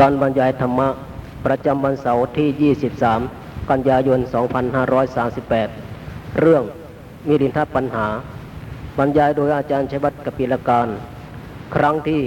[0.00, 0.88] การบรรยายธรรมะ
[1.46, 2.74] ประจำวันเสาร์ที่
[3.24, 4.18] 23 กันยายน
[5.44, 6.62] 2538 เรื่อง
[7.28, 8.06] มิรินทปัญหา
[8.98, 10.88] บรรยายโดยอาจารย์ชัยวัฒน์กปิลการ
[11.74, 12.22] ครั้งที่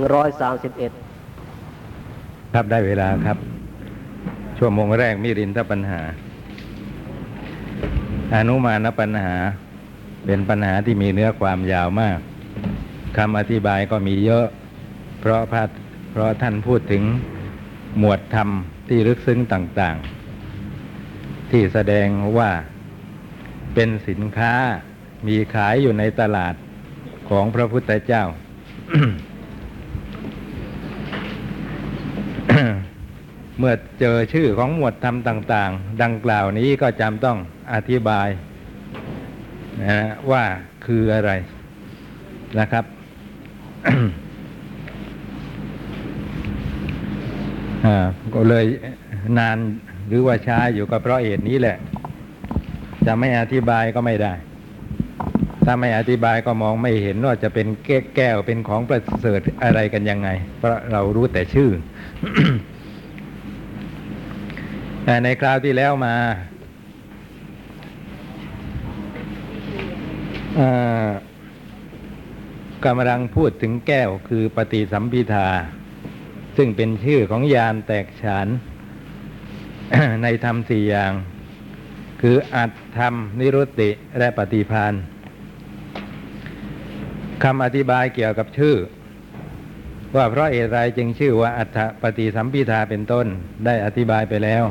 [0.00, 3.36] 131 ครับได้เวลาครับ
[4.58, 6.00] ชั่วโมงแรกมิรินทปัญหา
[8.34, 9.34] อนุมานปัญหา
[10.26, 12.18] เป็นปัญหาที่มีเนื้อความยาวมาก
[13.16, 14.46] คำอธิบายก็มีเยอะ
[15.20, 15.62] เพราะพระ
[16.14, 17.02] เพราะท่านพูดถึง
[17.98, 18.48] หมวดธรรม
[18.88, 22.08] ที่ลึกซึ้งต่างๆ ที่แสดง
[22.38, 22.50] ว่า
[23.74, 24.52] เป็นสินค้า
[25.26, 26.54] มีขายอยู่ในตลาด
[27.28, 28.24] ของพระพุทธเจ้า
[33.58, 37.38] เมื่อเจอชื่อของหมวดธรรมต่าง ๆ ดังกล่าวนี้ก็จำต้อง
[37.72, 38.28] อธิบาย
[39.80, 40.00] นะ
[40.30, 40.44] ว่า
[40.86, 41.32] คืออะไร
[42.58, 42.84] นะครับ
[43.86, 44.08] อ่า
[48.34, 48.64] ก็เลย
[49.38, 49.58] นาน
[50.08, 51.76] หรือว่าช้าอยู่ก็เพราะเหตุนี้แหละ
[53.06, 54.34] จะไม่อธิบายก็ไม่ได้
[55.64, 57.66] ถ้าไม่อธิบายก็มองไม่เห็นว่าจะเป็น
[58.16, 61.70] แก้วเป็นของประเสริฐอะไรกันยังไง เพราะเรารู้แต่ชื่อ
[65.04, 66.14] แต่ในคราวที่แล้วมา
[70.56, 70.68] เอ่
[71.06, 71.08] อ
[72.84, 75.48] กำลังพูดถึงแก้วคือปฏิสัมพิทา
[76.56, 78.48] ซึ่งเป็นชื่อของยานแตกฉาน
[80.22, 81.12] ในธรรมสี่อย่าง
[82.20, 84.94] คืออัตธรรม นิรุตติและปฏิพาน
[87.42, 88.76] คำอธิบายเกี่ยวกับชื่อ
[90.16, 93.26] ว่าเพราะเหตุไรจึงชื่อว่าอัฏปฏิสัมพิทาเป็นต้น
[93.66, 94.64] ได้อธิบายไปแล้ว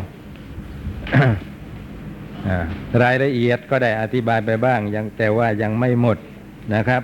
[3.01, 6.17] รายละเอียดก็ได้อธิบายไปบ้างยังแต่ว่ายังไม่หมด
[6.75, 7.03] นะครับ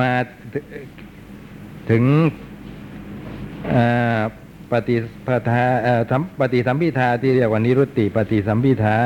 [0.00, 0.10] มา
[1.90, 2.04] ถึง
[4.72, 5.64] ปฏิปทา
[6.10, 8.98] สัมปฏิสัมพิทาที่เรียกว่านิรุตติ ปฏิสัมพิทา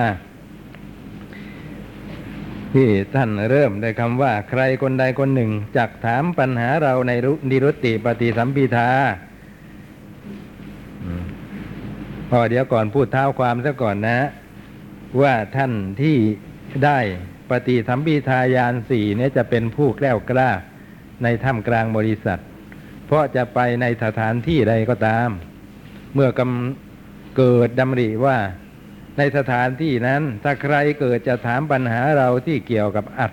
[2.74, 8.90] ที่ท่านเริ่มด้วยคำว่า ใครคนใดคนหนึ่งจักถามปัญหาเราในรุนิรุตติปฏิสัมพิทา
[12.30, 14.18] พอเดี๋ยวก่อนพูดเท้าความซะก่อนนะ
[15.22, 16.16] ว่าท่านที่
[16.84, 16.98] ได้
[17.50, 20.50] ปฏิสัมพิทายานสี่เนี่ยจะเป็นผู้แกล้วกล้า
[21.22, 22.40] ในถ้ำกลางบริษัท
[23.12, 25.28] เพราะจะไปในสถานที่ใดก็ตาม
[26.14, 28.38] เมื่อกำเกิดดำริว่า
[29.18, 33.32] ในสถานที่นั้น ถ้าใครเกิดจะถามปัญหาเราที่เกี่ยวกับอัด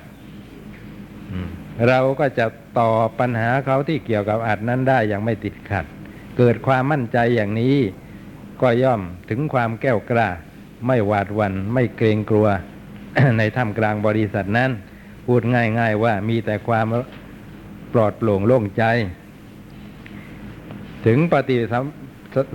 [1.88, 2.46] เราก็จะ
[2.80, 5.86] ตอบปัญหาเขาที่เกี่ยวกับอัดนั้นได้อย่างไม่ติดขัด
[6.38, 7.78] เกิดความมั่นใจอย่างนี้
[8.62, 10.30] ก็ย่อมถึงความแก้วกล้า
[10.88, 12.48] ไม่หวาดวัน่นไม่เกรงกลัว
[13.38, 14.72] ในท่ามกลางบริษัทนั้น
[15.26, 16.86] พูดง่ายๆว่ามีแต่ความ
[17.94, 18.86] ปลอดโปร่งโล่งใจ
[21.06, 21.58] ถึงปฏิ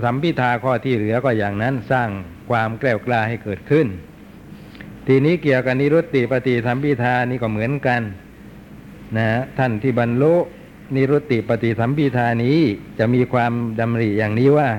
[0.03, 2.09] สัมพิทาข้อที่เหลือก็อย่างนั้นสร้าง
[2.49, 3.87] ความแกล้วกล้าให้เกิดขึ้น
[5.07, 8.01] ทีนี้เกี่ยวกับนิรุตติปฏิสัมพิทานี่ก็เหมือนกัน
[9.17, 10.35] นะฮะท่านที่บรรลุ
[10.95, 12.59] นิรุตติปฏิสัมพิทานี้
[12.99, 14.69] จะมีความดำริอย่างนี้ว่า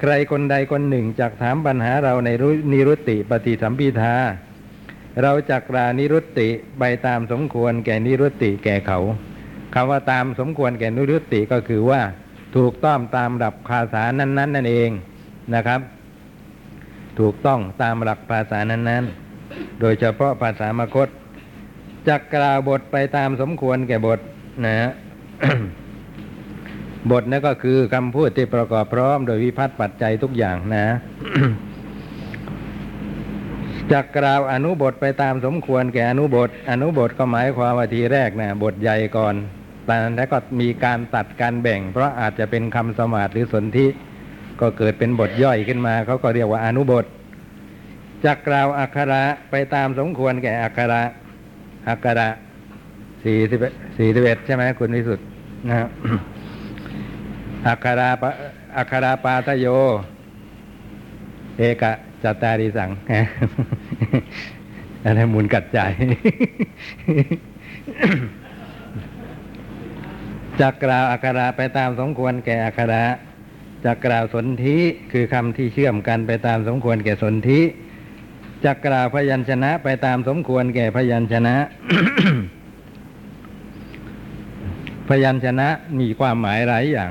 [0.00, 4.14] ใครคนใดคนหนึ่งจักถามปัญหาเราในรนิรุตติปฏิสัมพิทา
[5.22, 6.48] เราจักรานิรุตติ
[6.78, 8.98] ไปตามสมควรแก่นิรุตติแก่เขา
[9.74, 12.00] คำว่าตามสมควรแก่นิรุตติก็คือว่า
[12.56, 14.90] ถูกต้องตามหลักภาษานั้นๆนั่นเอง
[15.54, 15.80] นะครับ
[17.18, 19.04] ถูกต้องตามหลักภาษานั้น
[19.42, 21.08] ๆ โดยเฉพาะภาษามคต
[22.08, 24.20] จักกล่าวบทไปตามสมควรแก่บท
[24.64, 24.90] นะฮะ
[27.10, 30.86] บทนั่นก็คือคำพูดที่ประกอบพร้อมโดยวิพัฒน์ปัจจัยทุกอย่างนะ
[33.92, 39.34] จักกล่าวอนุบทไปตามสมควรแก่อนุบท อนุบทก็หมายความว่าทีแรกนะบทใหญ่ก่อน
[39.84, 43.86] แต่แล้วก็มีการตัดการแบ่ง เพราะอาจจะเป็นคำสมาธิหรือสนธิ
[44.60, 47.04] ก็เกิดเป็นบทย่อยขึ้นมาเขาก็เรียกว่าอนุบท
[48.24, 51.02] จักกล่าวอักขระไปตามสมควรแก่อักขระ
[51.88, 52.28] อักขระ
[53.22, 53.58] สี่สิบ
[53.98, 55.26] สี่สิบเอ็ดใช่ไหมคุณวิสุทธ์
[55.68, 55.88] นะ
[57.66, 58.30] อักขราปะ
[58.76, 59.66] อักขราปาทโย
[61.58, 62.90] เอกะจัตตาริสัง
[65.04, 65.78] อะไรมูลกัดใจ
[70.60, 73.04] จักล่าวอักขระไปตามสมควรแก่อักขระ
[73.84, 74.78] จักล่าวสนธิ
[75.12, 77.60] คือคำที่เชื่อมกันไปตามสมควรแก่สนธิ
[78.64, 81.56] จักกล่าวพยัญชนะไปตามสมควรแก่พยัญชนะ
[85.08, 85.68] พยัญชนะ
[85.98, 87.10] มีความหมายหลายอย่าง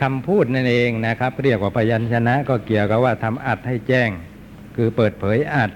[0.00, 4.10] คำพูดนั่นเองนะครับ เรียกว่าพยัญชนะก็เกี่ยวกับว่าทำอัดให้แจ้ง
[4.76, 5.70] คือเปิดเผยอัด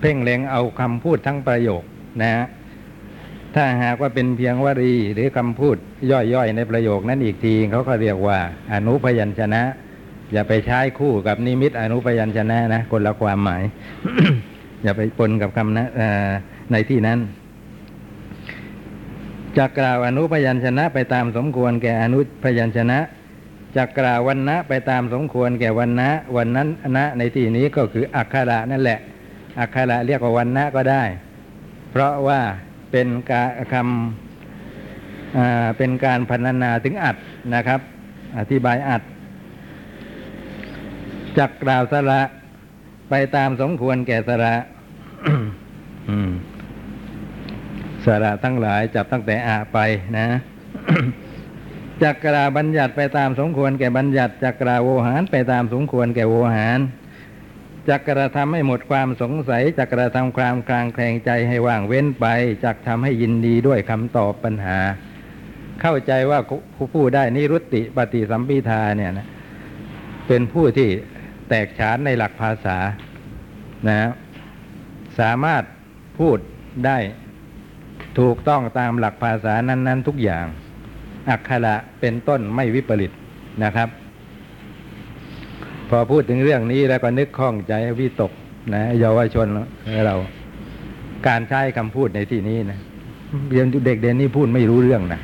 [0.00, 1.82] เพ่งเล็งเอาคำพูดทั้งประโยค
[2.22, 2.46] นะฮะ
[3.54, 5.76] ถ้าหากว่าเป็นเพียงวลีหรือคำพูด
[6.10, 8.38] ย่อยๆ ในประโยคนั้นอีกทีเขาก็เรียกว่า
[8.72, 9.62] อนุพยัญชนะ
[10.32, 13.62] อย่าไปใช้คู่กับนิมิตอนุพยัญชนะนะคนละความหมาย
[14.82, 15.86] อย่าไปปนกับคำนะ
[16.72, 17.18] ในที่นั้น
[19.58, 22.98] จะกล่าวอนุพยัญชนะไปตามสมควรแก่อนุพยัญชนะ
[23.76, 28.98] จะกล่าววันนะไปตามสมควรแก่วันนะวันนั้นนะในที่นี้ก็คืออักขระนั่นแหละ
[29.58, 31.04] อักขระเรียกว่าวันนะก็ได้
[31.90, 32.40] เพราะว่า
[32.90, 37.16] เป็นการคำอ่าเป็นการพรรณนาถึงอัด
[37.54, 37.80] นะครับ
[38.38, 39.02] อธิบายอัด
[41.38, 42.22] จักกล่าวสระ
[43.10, 44.54] ไปตามสมควรแก่สระ
[46.08, 46.30] อืม
[48.04, 49.78] สระทั้งหลายจับตั้งแต่อาไป
[50.16, 50.26] นะ
[52.02, 56.78] จักกราบัญญัติไปตามสมควรแก่บัญญัติจักกราโวหารไปตามสมควรแก่โวหาร
[57.90, 62.26] จักกระทำให้หมดความสงสัยจักกระทำความคลางแคลงใจให้ว่างเว้นไป
[62.64, 64.78] จักทำให้ยินดีด้วยคำตอบปัญหา
[65.80, 69.28] เข้าใจว่าผู้ผู้ได้นิรุตติปฏิสัมพิทาเนี่ยนะ
[70.26, 70.88] เป็นผู้ที่
[71.48, 72.78] แตกฉานในหลักภาษา
[73.88, 74.10] นะ
[75.18, 75.62] สามารถ
[76.18, 76.38] พูด
[76.86, 76.98] ได้
[78.18, 80.44] ถูกต้องตามหลักภาษานั้น ๆ ทุกอย่าง
[81.30, 83.12] อักขระเป็นต้นไม่วิปริต
[83.64, 83.88] นะครับ
[85.90, 88.32] พอพูดถึงเรื่องนี้แล้วก็นึกข้องใจวิตก
[88.74, 89.46] นะเยาวชน
[90.06, 90.16] เรา
[91.28, 92.78] การใช้คำพูดในที่นี้นะ
[93.50, 95.20] เียนเด็กเดนนี่พูดไม่รู้เรื่องนะ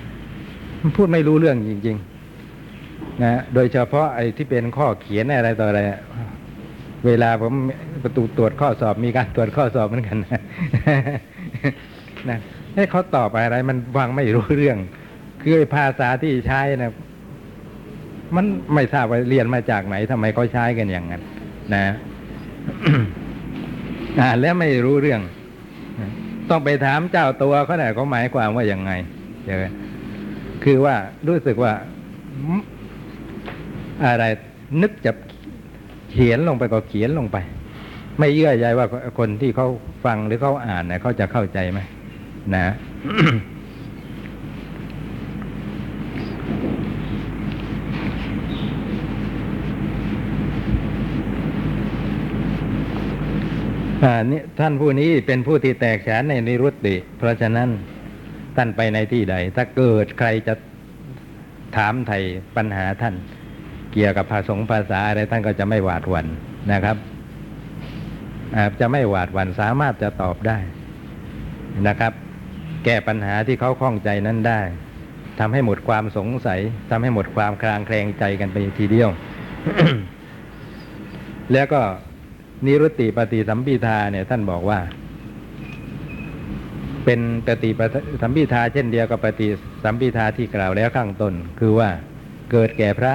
[0.96, 1.96] พูดไม่รู้เรื่องจริง
[2.60, 5.80] ๆ นะโดยเฉพาะไอ้ที่เป็นข้อเขียนอะไรต่ออะไร
[7.06, 7.52] เวลาผม
[8.02, 10.40] ประตูตรวจข้อสอบมีการตรวจข้อสอบเหมือนกันนะ
[12.28, 12.38] นะ
[12.74, 14.78] ให้เขาตอบอะไร มันฟังไม่รู้เรื่อง
[15.40, 16.92] คือไอ้ภาษาที่ใช้นะ
[18.34, 18.44] มัน
[18.74, 21.22] ไม่ทราบว่าเรียนมาจากไหนทำไมเขาใช้กันอย่างนั้น
[21.74, 21.86] นะ
[24.20, 25.20] อ่านแล้วไม่รู้เรื่อง
[26.50, 28.92] ต้องไปถามเจ้าตัวเขาหน่อยเขาหมายความว่าอย่างไง
[29.44, 29.58] เดี๋ยว
[30.64, 30.94] คือว่า
[31.28, 31.72] รู้สึกว่า
[32.32, 32.62] อืม
[34.04, 34.24] อะไร
[34.82, 35.12] นึกจะ
[36.12, 37.36] เขียนลงไปก็เขียนลงไป
[38.18, 38.86] ไม่เยื่อใยว่า
[39.18, 39.66] คนที่เขา
[40.04, 41.80] ฟังหรือเขาอ่านเนี่ยเขาจะเข้าใจไหม
[42.54, 42.74] นะ
[54.58, 57.68] ท่านผู้นี้เป็นผู้ที่แตกฉานในนิรุตติ เพราะฉะนั้น
[58.56, 60.54] ท่านไปในที่ใด ถ้าเกิดใครจะ
[61.76, 62.18] ถามไถ่
[62.56, 63.14] ปัญหาท่าน
[63.92, 66.26] เกี่ยวกับภาษงภาษาอะไรท่านก็จะไม่หวาดหวั่น
[66.72, 66.96] นะครับ
[68.80, 70.58] จะไม่หวาดหวั่นสามารถจะตอบได้
[71.88, 72.12] นะครับ
[72.84, 74.60] แก้ปัญหาที่เขาข้องใจนั้นได้
[75.40, 76.60] ทำให้หมดความสงสัย
[76.90, 79.08] ทำให้หมดความคลางแคลงใจกันไปทีเดียว
[81.52, 81.82] แล้วก็
[82.64, 84.78] นิรุตติปฏิสัมพิทาเนี่ยท่านบอกว่า
[87.04, 87.80] เป็นปฏิป
[88.22, 89.48] สัมพิทาเช่นเดียวกับปฏิ
[89.84, 91.90] สัมพิทาที่กล่าวแล้วข้างต้น คือว่า
[92.52, 93.12] เกิดแก่พระ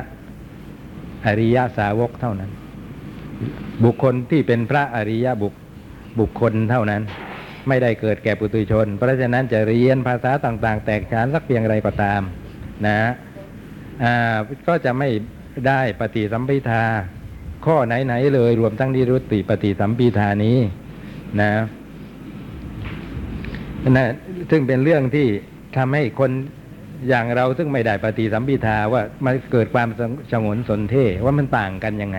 [1.26, 2.52] อริยสาวกเท่านั้น
[3.84, 5.54] บุคคลที่เป็นพระอริยบุค
[6.20, 7.02] บุคคลเท่านั้น
[7.68, 12.22] ไม่ได้เกิดแก่ปุถุชน เพราะฉะนั้นจะเรียนภาษาต่าง ๆ แตกฉานสักเพียงไรก็ตาม
[12.88, 13.00] นะ
[14.68, 15.10] ก็จะไม่
[15.68, 16.84] ได้ปฏิสัมพิทา
[17.66, 20.58] ข้อไหนๆเลย รวมทั้งนิรุตติปฏิสัมพิทานี้
[21.42, 21.52] นะ
[23.98, 24.10] นะ
[24.50, 25.28] ซึ่งเป็นเรื่องที่
[25.78, 26.32] ทำให้คน
[27.10, 29.90] อย่างเราซึ่งไม่ได้ปฏิสัมพิทาว่ามันเกิดความ
[30.32, 32.18] สงนสนเทว่ามันต่างกันยังไง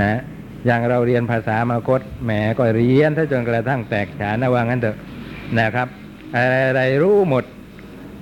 [0.00, 0.20] นะ
[0.66, 4.96] อย่างเราเรียนภาษามาคตแหมก็เรียนถ้าจนกระทั่งแตกฉานนว่างั้นเถอะ
[5.58, 5.88] นะครับ
[6.36, 7.44] อะไรๆรู้หมด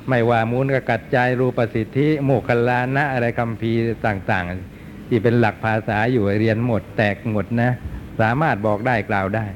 [0.09, 3.73] ไม่ว่ามูลกกัดใจรูปสิทธิโมกขลานะอะไรคำพี
[4.07, 4.74] ต่าง ๆ
[5.09, 7.71] ที่เป็นหลักภาษาอยู่เรียนหมดแตกหมดนะ
[8.21, 9.47] สามารถบอกได้กล่าวได้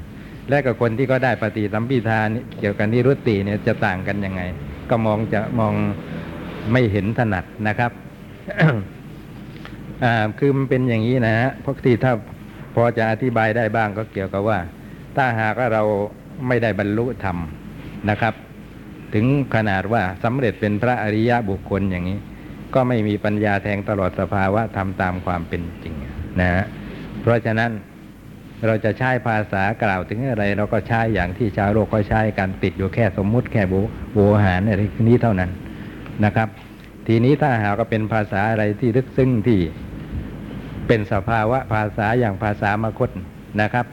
[0.49, 2.27] และกับคนที่ก็ได้ปฏิสัมพิทาน
[2.59, 4.41] เกี่ยวกับนิรุตติเนี่ยจะต่างกันยังไง
[4.89, 5.73] ก็มองจะมอง
[6.71, 7.91] ไม่เห็นถนัดนะครับ
[10.39, 12.13] คือมันเป็นอย่างนี้นะฮะพวกที่ถ้า
[12.75, 14.59] พอจะอธิบายได้บ้างก็เกี่ยวกับว่า
[15.15, 15.83] ถ้าหากว่าเรา
[16.47, 17.37] ไม่ได้บรรลุธรรม
[18.09, 18.33] นะครับ
[19.13, 19.25] ถึง
[19.55, 22.19] ขนาดว่าสำเร็จเป็นพระอริยะบุคคลอย่างนี้
[22.73, 25.95] ก็ไม่มีปัญญาแทงตลอดสภาวะทำตามความเป็นจริง
[26.41, 26.65] นะฮะ
[27.21, 27.71] เพราะฉะนั้น
[28.65, 33.63] เราจะใช้ภาษากล่าวถึงอะไร เราก็ใช้อย่างที่ชาวโลกเขาใช้กันติดอยู่แค่สมมุติแค่
[34.13, 35.51] โวหารอะไรนี้เท่านั้น
[36.25, 36.47] นะครับ
[37.07, 39.59] ทีนี้ถ้าหากว่าเป็นภาษาอะไรที่ลึกซึ้งที่
[40.87, 43.09] เป็นสภาวะภาษาอย่างภาษามคต
[43.61, 43.85] นะครับ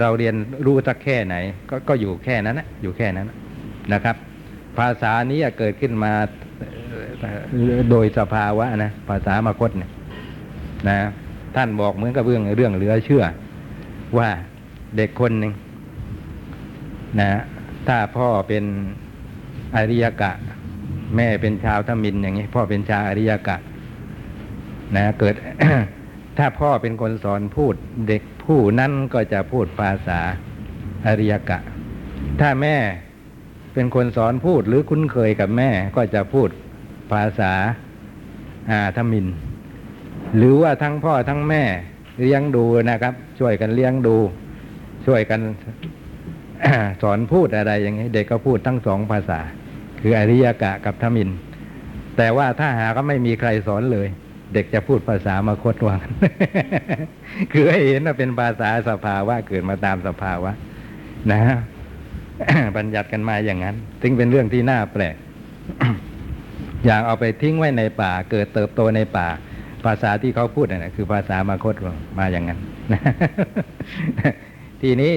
[0.00, 0.34] เราเรียน
[0.66, 1.34] รู้สักแค่ไหน
[1.70, 3.28] ก็ก็อยู่แค่นั้นนะอยู่แค่นั้น
[3.92, 4.16] นะครับ
[4.78, 6.12] ภาษานี้เกิดขึ้นมา
[7.90, 9.90] โดยสภาวะนะภาษามคตเนี่ย
[10.88, 10.98] นะ
[11.56, 13.24] ท่านบอกเหมือนกับเรื่องเรื่องเหลือเชื่อ
[14.18, 14.28] ว่า
[14.96, 15.52] เด็กคนหนึ่ง
[17.20, 17.28] นะ
[17.88, 18.64] ถ้าพ่อเป็น
[19.76, 20.32] อริยกะ
[21.16, 23.56] แม่เป็นชาวทมินอย่างนี้ พ่อเป็นชาวอริยกะ
[24.96, 25.34] นะ เกิด
[26.38, 27.74] ถ้าพ่อเป็นคนสอนพูด
[28.08, 30.20] เด็กผู้นั้นก็จะพูดภาษา
[31.06, 31.58] อริยกะ
[32.40, 32.76] ถ้าแม่
[33.74, 36.48] เป็นคนสอนพูดหรือคุ้นเคยกับแม่ก็จะพูด
[37.12, 37.52] ภาษา
[38.70, 39.26] อาทมิน
[40.36, 41.62] หรือว่าทั้งพ่อทั้งแม่
[42.20, 44.16] เลี้ยงดูนะครับ ช่วยกันเลี้ยงดู
[45.06, 45.40] ช่วยกัน
[47.02, 49.40] สอนพูดอะไรอย่างนี้เด็กก็พูดทั้งสองภาษา
[50.00, 51.30] คืออริยกะกับทมิน
[52.16, 54.08] แต่ว่าถ้าหาก็ไม่มีใครสอนเลย
[54.54, 56.00] เด็กจะพูดภาษามาคตวัง
[57.52, 60.52] คือให้เห็นว่าเป็นภาษาสภาวะเกิดมาตามสภาวะ
[61.32, 61.40] นะ
[62.76, 65.16] บัญญัติกันมาอย่างนั้น ซึ่งเป็นเรื่องที่น่าแปลก
[66.84, 69.28] อย่างเอาไปทิ้งไว้ในป่า เกิดเติบโตในป่า
[69.84, 71.74] ภาษาที่เขาพูดนั่นนะคือภาษามาคต
[72.18, 72.58] มาอย่างนั้น
[74.82, 75.14] ทีนี้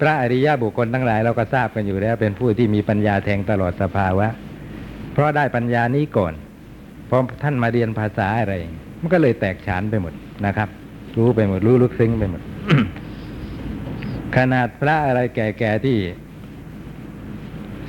[0.00, 4.28] พระอริยบุคคลทั้งหลายเราก็ทราบกันอยู่แล้ว เป็นผู้ที่มีปัญญาแทงตลอดสภาวะ
[5.12, 6.32] เพราะได้ปัญญานี้ก่อน
[7.08, 8.54] พอท่านมาเรียนภาษาอะไร
[9.00, 10.12] มันก็เลยแตกฉานไปหมด
[10.46, 10.68] นะครับ
[11.16, 12.42] รู้ไปหมด รู้ลึกซึ้งไปหมด
[14.36, 15.98] ขนาดพระอะไรแก่ๆที่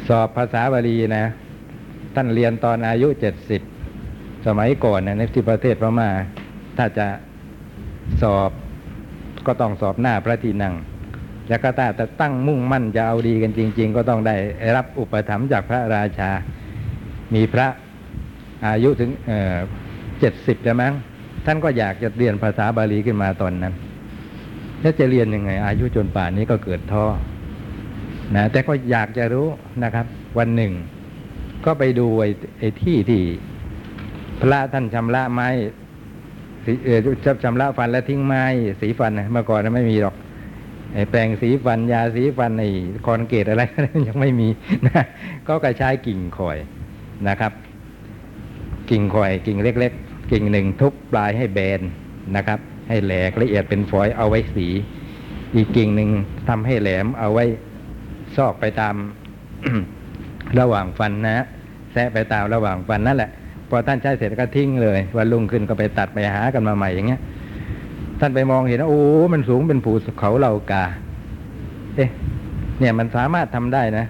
[0.08, 1.26] สอบภาษาบาลีนะ
[2.16, 3.62] ท่านเรียนตอนอายุเจ็ดสิบ
[4.48, 6.10] สมัยก่อนนะในที่ประเทศพม่า
[6.78, 7.08] ถ้าจะ
[8.22, 8.52] สอบ
[9.48, 10.76] ก็ต้องสอบหน้าพระที่นั่ง
[11.50, 14.36] แล้วก็ถ้าจะตั้งมุ่งมั่นจะเอาดีกันจริง ๆ ก็ต้องได้
[14.76, 16.30] รับอุปถัมภ์จากพระราชา
[17.34, 17.68] มีพระ
[18.68, 19.12] อายุถึง
[20.20, 20.94] เจ็ดสิบแล้วมั้ง
[21.46, 23.74] ท่านก็อยากจะเรียนภาษาบาลีขึ้นมาตอนนั้น
[24.82, 27.06] แล้วจะเรียนยังไง อายุจนป่านนี้ก็เกิดท้อ
[28.36, 29.48] นะแต่ก็อยากจะรู้
[29.84, 30.06] นะครับ
[30.40, 30.72] วันหนึ่ง
[31.66, 33.22] ก็ไปดูไอ้ไอที่ที่
[34.40, 35.48] พระท่านชำระไม้
[36.66, 37.00] สีเออ
[37.44, 38.44] ชำระฟันและทิ้งไม้
[38.82, 40.16] สีฟันเมื่อก่อนนะไม่มีหรอก
[40.94, 42.70] ไอ้แปรงสีฟันยาสีฟันไอ้
[43.06, 43.64] คอนเกตอะไร
[44.08, 44.48] ยังไม่มี
[44.88, 45.04] นะ
[45.48, 46.58] ก็กระใช้กิ่งข่อย
[47.28, 47.52] นะครับ
[48.90, 51.82] กิ่งข่อยกิ่งเล็ก ๆ กิ่งหนึ่งทุบปลายให้แบน
[52.36, 54.68] นะครับ ให้แหลกละเอียดเป็นฝอยเอาไว้สี
[55.56, 56.10] อีกกิ่งหนึ่ง
[56.50, 57.46] ทำให้แหลมเอาไว้
[58.36, 58.96] ซอกไปตาม
[60.60, 61.46] ระหว่างฟันนะ
[61.92, 63.30] แซะไปตามระหว่างฟันนั่นแหละ
[63.70, 67.22] พอท่านใช้เสร็จก็ทิ้งเลยวันรุ่งขึ้นก็ไปตัดไปหากันมาใหม่อย่างเงี้ย
[68.20, 69.02] ท่านไปมองเห็นว่าโอ้
[69.34, 70.84] มันสูงเป็นภูเขาเหล่ากา
[71.96, 72.10] เอ๊ะ
[72.80, 74.06] เนี่ยมันสามารถทำได้นะ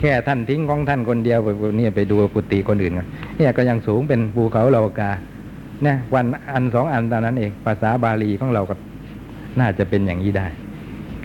[0.00, 5.10] แค่ท่านทิ้งของท่านคนเดียวไปเนี่ยไปดูกุฏิคนอื่นกันเนี่ยก็ยังสูงเป็นภูเขาเหล่ากา
[5.82, 8.74] เนี่ยวันอันสองอันตอนนั้นเองภาษาบาลีของเราก็
[9.60, 10.46] น่าจะเป็นอย่างนี้ได้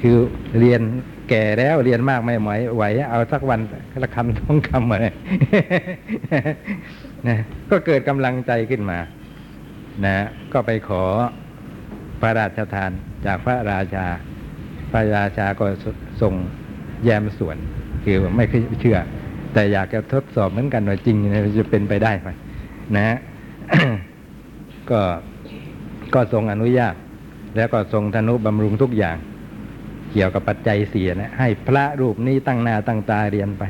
[0.02, 0.16] คือ
[0.60, 0.82] เรียน
[1.30, 3.60] แก่แล้วเรียนมากไม่ไหวไหวเอาสักวัน
[4.04, 5.14] ละคำท้องคำมาเลย
[7.28, 7.38] นะ
[7.70, 9.00] ก็เกิดกำลังใจขึ้นมา
[10.06, 10.16] นะ
[10.54, 11.04] ก็ไปขอ
[12.22, 12.92] พระราชทาน
[13.26, 14.06] จากพระราชา
[14.92, 15.66] พระราชาก็
[16.22, 16.34] ส่ง
[17.04, 17.58] แยมส่วน
[18.04, 18.46] คือไม่
[18.82, 18.98] เชื่อ
[19.54, 21.18] แต่อยากจะทดสอบเหมือนกันว่าจริง
[21.58, 22.30] จะเป็นไปได้ไหม
[22.98, 23.18] นะ
[24.92, 25.02] ก็
[26.14, 26.96] ก็ทรงอนุญาต
[27.56, 29.18] แล้วก็ทรงธนุบำรุงทุกอย่าง
[30.12, 33.64] เกี่ยวกับปัจจัยเสียนะให้พระรูปนี้ตั้งหน้าตั้งตาเรียนไป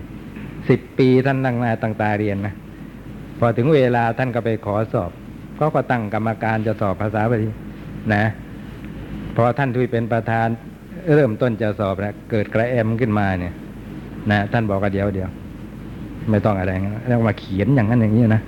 [0.69, 2.53] สิบปีท่านตั้งหน้าตั้งตาเรียนนะ
[3.39, 5.11] พอถึงเวลาท่านก็ไปขอสอบ
[5.59, 7.49] ก็ก็ตั้งกรรมการจะสอบภาษาบาลี
[8.13, 8.23] นะ
[9.35, 10.47] พอท่านทุยเป็นประธาน
[11.13, 13.53] เริ่มต้นจะสอบนะเกิดกระแอมขึ้นมาเนี่ย
[14.31, 15.29] นะท่านบอกว่าเดียวเดียว
[16.29, 18.41] ไม่ต้องอะไรนะแล้วมาเขียนอย่างนั้นอย่างนี้นะ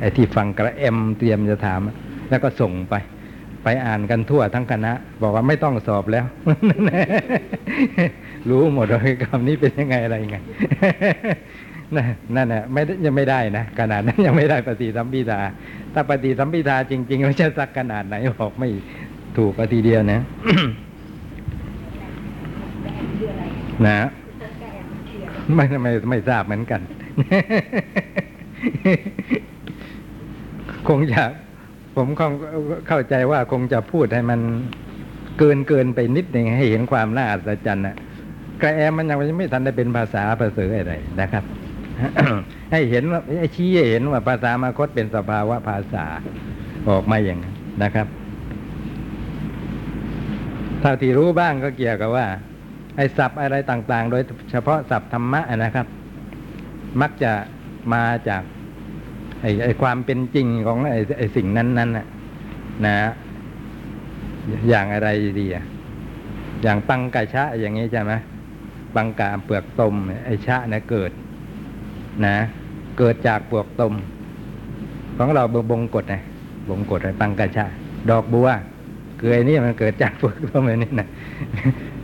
[0.00, 1.80] ไอ้ที่ฟังกระแอมเตรียมจะถาม
[2.30, 2.94] แล้วก็ส่งไป
[3.64, 4.92] ไปอ่านกันทั่วทั้งคณะ
[5.22, 6.24] บอกว่าไม่ต้องสอบแล้ว
[8.50, 10.36] รู้หมดเลยคำนี้เป็นยังไงอะไรยังไง
[12.36, 15.40] นั่นน่ะไม่ยังไม่ได้นะขนาดนั้นยังไม่ได้ปฏิสัมพิทา
[15.94, 18.68] ถ้าปฏิสัมพิทาจริงๆมันจะสักขนาดไหนบอกไม่
[19.36, 20.20] ถูกปฏิเดียวนะ
[23.86, 23.98] นะ
[25.54, 26.80] ไม่ไม่ไม่ทราบเหมือนกัน
[30.88, 31.22] คงจะ
[31.96, 32.32] ผมคง
[32.88, 34.40] เข้าใจว่าคงจะพูดให้มัน
[35.38, 37.96] เกินเกินไปนิดหนึ่งให้เห็นความน่าอัศจรรย์นะ
[38.60, 41.44] กระแอมมันยังไม่ทันได้เป็นภาษาภาษาอะไรนะครับ
[42.72, 46.04] ให้เห็นว่าให้ชี้ให้เห็นว่าภาษามาคตเป็นสภาวะภาษา
[46.88, 48.06] ออกมาอย่างนั้นนะครับ
[50.80, 52.26] เท่าที่รู้บ้างก็เกี่ยวกับว่า
[52.96, 55.86] ไอ้ศัพท์อะไรต่าง ๆ โดยเฉพาะศัพท์ธรรมะนะครับ
[57.00, 57.32] มักจะ
[57.94, 58.42] มาจาก
[59.44, 62.06] ไอ้ไอ้ความเป็นจริงของไอ้ไอ้สิ่งนั้นๆน่ะ
[62.86, 62.96] นะ
[64.68, 65.08] อย่างอะไร
[65.40, 65.64] ดีอะ
[66.62, 68.12] อย่างปังกะชะอย่างนี้ใช่ไหม
[68.94, 69.94] ปังกะเปลือกตม
[70.26, 71.10] ไอ้ชะนี่ยเกิด
[72.26, 72.36] นะ
[72.98, 73.94] เกิดจากเปลือกตม
[75.18, 76.16] ของเราบงกฎไง
[76.70, 77.64] บงกฎไอ้ปังกะชะ
[78.10, 78.48] ดอกบัว
[79.18, 81.08] เกลือนี่มันเกิดจากเปลือกตมอันนี้นะ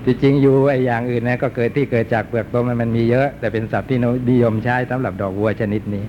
[0.05, 3.99] ที่จริงอยู่ไอ้อย่างอื่นนะก็เกิดที่เกิดจากเปลือกตมมันมันมีเยอะ แต่เป็นศัพท์ที่
[4.31, 6.05] นิยมใช้สำหรับดอกบัวชนิดนี้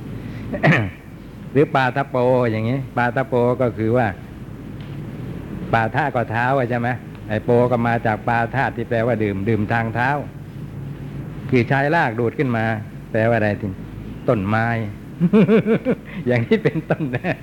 [1.52, 2.18] หรือปลาทับโป
[2.52, 4.08] อย่างนี้ปลาทับโปก็คือว่า
[5.74, 6.90] ปลาท่าก็เท้าใช่ไหม
[7.28, 10.10] ไอโปก็มาจากปลาท่าที่แปลว่าดื่ม ดื่มทางเท้า
[11.50, 12.66] คือใช้ลากดูดขึ้นมา
[13.12, 13.68] แปลว่าอะไรที
[14.30, 14.68] ต้นไม้
[16.28, 17.36] อย่างนี้เป็นต้นนะ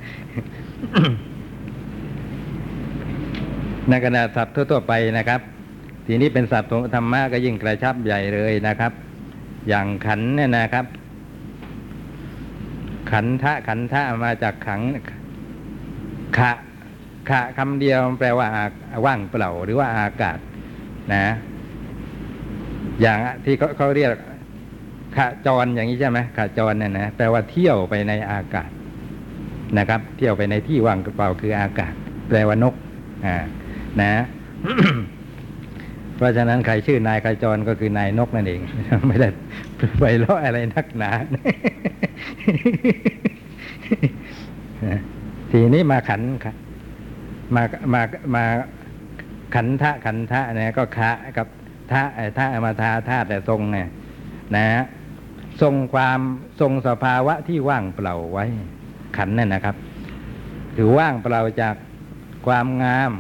[3.89, 5.41] ในขณะศัพท์ทั่วๆไปนะครับ
[6.07, 8.93] ทีนี้เป็นศัพท์ของธรรมะก็ยิ่งกระชับใหญ่เลยนะครับ
[9.69, 10.85] อย่างขันเนี่ยนะครับ
[13.13, 14.83] ขันทะขันทะมาจากขัง
[16.39, 16.53] ขะ
[17.29, 18.65] ขะคำเดียวแปลว่าอา
[19.07, 20.39] ว่างเปล่าหรือว่าอากาศ
[21.15, 21.25] นะ
[23.01, 24.11] อย่างที่เขาเขาเรียก
[25.17, 28.71] ขจรอย่างนี้ใช่ไหมขจรเนี่ยนะแปลว่าเที่ยวไปในอากาศ
[29.79, 31.93] นะครับ เที่ยวไปในที่ว่างเปล่าคืออากาศ
[32.29, 32.75] แปลว่านก
[33.27, 33.37] อ่า
[34.01, 34.13] นะ
[36.17, 38.61] เพราะฉะนั้นใครชื่อนายขจรก็คือนายนกนั่นเอง
[39.09, 39.29] ไม่ได้
[40.01, 41.11] ไปล้ออะไรนักหนา
[45.51, 46.55] ทีนี้มาขันค่ะ
[47.55, 47.63] มา
[47.95, 48.03] มา
[48.35, 48.45] มา
[49.55, 51.47] ขันทะขันทะเนี่ยก็คะกับ
[51.93, 53.89] ทะไอ้ทะมาทาธาตุแต่ทรงเนี่ย
[54.57, 54.85] นะฮะ
[55.63, 56.21] ทรงความ
[56.61, 58.45] ทรงสภาวะที่ว่างเปล่าไว้
[59.17, 59.77] ขันนั่นนะครับ
[60.77, 61.75] ถือว่างเปล่าจาก
[62.47, 63.13] ความงาม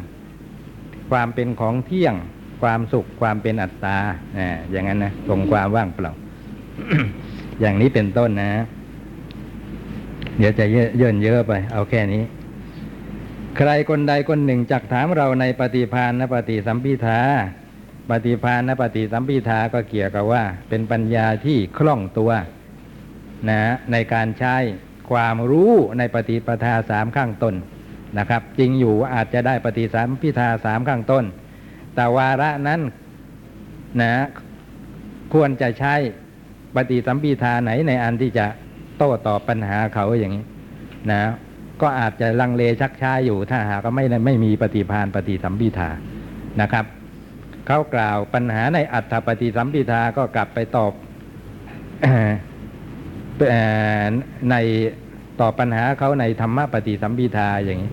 [1.10, 2.14] ความเป็นของเที่ยง
[2.62, 3.98] ความสุขความเป็นอัตตา
[4.38, 6.12] อ่าอย่างนั้นนะทรงความว่างเปล่า
[7.60, 8.52] อย่างนี้เป็นต้นนะ
[10.38, 12.24] เดี๋ยวจะเยอะเยินเยอะไป เอาแค่นี้
[13.56, 17.20] ใครคนใดคนหนึ่งจักถามเราในปฏิพานนปฏิสัมพิทา
[18.10, 22.30] ปฏิพานนปฏิสัมพิทาก็เกี่ยวกับว่า เป็นปัญญาที่คล่องตัว
[23.48, 23.60] นะ
[23.92, 24.56] ในการใช้
[25.10, 27.54] ความรู้ในปฏิปทาสามข้างต้น
[28.18, 31.24] นะครับ จริงอยู่อาจจะได้ปฏิสัมพิทาสามข้างต้น
[31.94, 32.80] แต่วาระนั้น
[34.02, 34.12] นะ
[35.32, 35.94] ควรจะใช้
[36.78, 38.46] ปฏิสัมพิทาไหนในอันที่จะ
[38.98, 40.44] โต้ตอบปัญหาเขาอย่างนี้
[41.10, 41.22] นะ
[41.82, 45.90] ก็อาจจะลังเลชักช้าอยู่ถ้าหากไม่ไม่มีปฏิพานปฏิสัมพิทา
[46.60, 46.84] นะครับ
[47.66, 50.92] เขากล่าวปัญหาในอัตถปฏิสัมพิทาก็กลับไปตอบ
[54.50, 54.54] ใน
[55.40, 57.90] ตอบปัญหาเขาในธรรมปฏิสัมพิทาอย่างนี้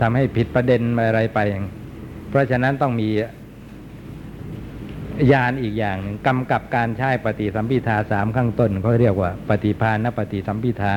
[0.00, 1.64] ทำให้ผิดประเด็นอะไรไปอย่าง
[2.30, 3.08] เพราะฉะนั้นต้องมี
[5.32, 10.96] ยานอีกอย่างหนึ่งกำกับการใช้ปฏิสัมพิทาสามข้างต้นเขาเรียกว่า ปฏิพานปฏิสัมพิทา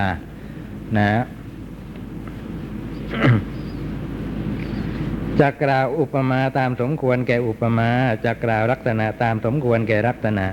[0.98, 1.10] นะ
[5.40, 7.90] จะกล่าวอุปมาตามสมควรแก่อุปมา
[8.26, 10.48] จะกล่าวลักษณะตามสมควรแก่ลักษณะ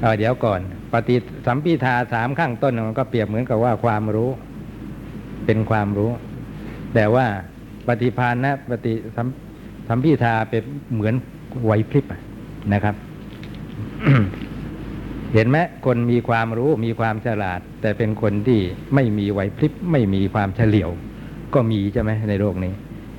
[0.00, 0.60] เอาเดี๋ยวก่อน
[0.92, 4.30] ปฏิสัมพิทาสามข้างต้นมันก็เปรียบเหมือนกับว่าความรู้
[5.46, 6.10] เป็นความรู้
[6.94, 7.26] แต่ว่า
[7.88, 9.26] ปฏิพานนะปฏิสัม
[9.88, 10.62] สัมพิทาเป็น
[10.94, 11.14] เหมือน
[11.64, 12.20] ไหวพริบอะ
[12.72, 12.94] นะครับ
[15.34, 18.60] เห็นไหมคนมีความรู้มีความฉลาด แต่เป็นคนที่
[18.94, 20.90] ไม่มีไหวพริบไม่มีความเฉลียว
[21.54, 22.72] ก็มีใช่ไหมในโลกนี้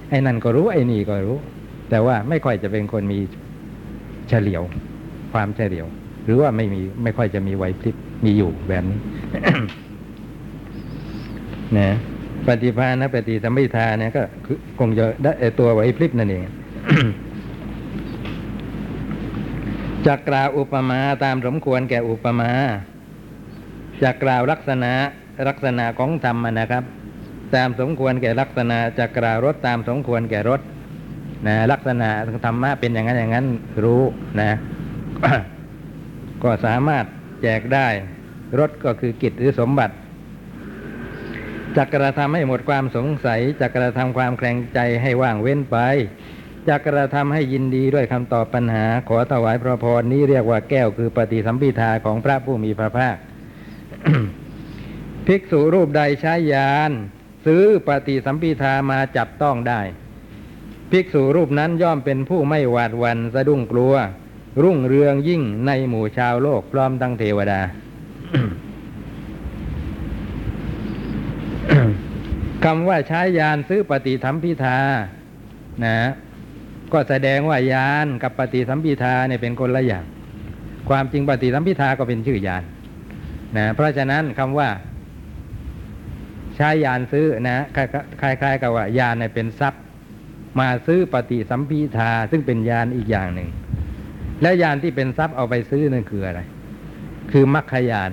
[0.09, 1.37] ไอ้นั่นก็รู้ไอ้นี่ก็รู้
[1.89, 3.19] แต่ว่าไม่ค่อยจะเป็นคนมี
[4.29, 4.63] เฉลียว
[5.33, 5.87] ความเฉลียว
[6.25, 8.99] หรือว่าไม่มีไม่ค่อยจะมีไหวพริบมีอยู่แบบนี้
[11.77, 11.89] นะ
[12.47, 16.43] ปฏิภาณนะปฏิสัมพิทาเนี่ยก็คือคงจะได้ตัวไหวพริบนั่นเอง
[20.07, 22.51] จะกล่าวอุปมาตามสมควรแก่อุปมา
[24.03, 24.93] จะกล่าวลักษณะ
[25.47, 26.83] ลักษณะของธรรมนะครับ
[27.55, 30.61] ตามสมควรแก่ลักษณะจะกล่าวรถตามสมควรแก่รถ
[31.47, 32.09] นะลักษณะ
[32.45, 33.47] ธรรมะเป็นอย่างนั้นอย่างนั้น
[33.83, 34.03] รู้
[34.41, 34.51] นะ
[36.43, 37.05] ก็สามารถ
[37.41, 37.87] แจกได้
[38.59, 39.95] รถก็คือกิจหรือสมบัติ
[41.77, 45.77] จะกระทำให้หมดความสงสัยจะกระทำความแคลงใจให้ว่างเว้นไป
[46.67, 53.17] จะกระทำให้ยินดีด้วยคำตอบปัญหา ขอถวายพระพรนี้เรียกว่าแก้วคือปฏิสัมพิทาของพระผู้มีพระภาค
[55.27, 56.91] ภิกษุรูปใดใช้ยาน
[57.45, 59.81] ซื้อปฏิสัมพิทามาจับต้องได้
[60.91, 63.93] ภิกษุรูปนั้นย่อมเป็นผู้ไม่หวาดหวันสะดุ้งกลัว
[64.63, 67.61] รุ่งเรืองยิ่งในหมู่ชาวโลกพร้อมทั้งเทวดา
[72.65, 74.77] คำว่าใช้ยานซื้อปฏิสัมพิทา
[75.85, 75.97] นะ
[76.93, 80.05] ก็แสดงว่ายานกับปฏิสัมพิทาเนี่ยเป็นคนละอย่าง
[80.89, 82.63] ความจริงปฏิสัมพิทาก็เป็นชื่อยาน
[83.57, 84.69] นะเพราะฉะนั้นคำว่า
[86.55, 87.57] ใช้ยานซื้อนะ
[88.21, 89.81] คล้ายๆ กับว่ายานเนี่ยเป็นทรัพย์
[90.59, 93.49] มาซื้อปฏิสัมพิทาซึ่งเป็นยานอีกอย่างหนึ่ง
[94.41, 96.41] แล้วยานที่เป็นทรัพย์เอาไปซื้อนั่นคืออะไร
[97.31, 98.11] คือมรรคยาน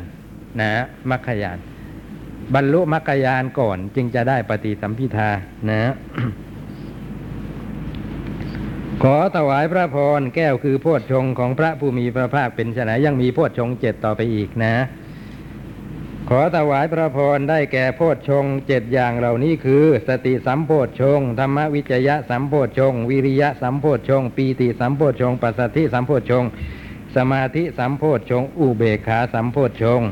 [0.60, 1.58] นะมรรคยาน
[2.54, 5.30] บรรลุมรรคยานก่อนจึงจะได้ปฏิสัมพิทา
[5.70, 5.92] นะ
[9.02, 14.74] ขอถวายพระพรแก้วคือโพชฌงของพระผู้มีพระภาคเป็นไฉนยังมีโพชฌงเจ็ดต่อไปอีกนะ
[16.28, 26.44] ขอถวายพระพรได้แก่โพชฌงเจ็ดอย่างเหล่านี้คือ สติสัมโพชฌงธรรมวิจยะสัมโพชฌงวิริยะสัมโพชฌงปีติสัมโพชฌงปัสสัทธิสัมโพชฌง
[27.16, 30.02] สมาธิสัมโพชฌงอุเบกขาสัมโพชฌง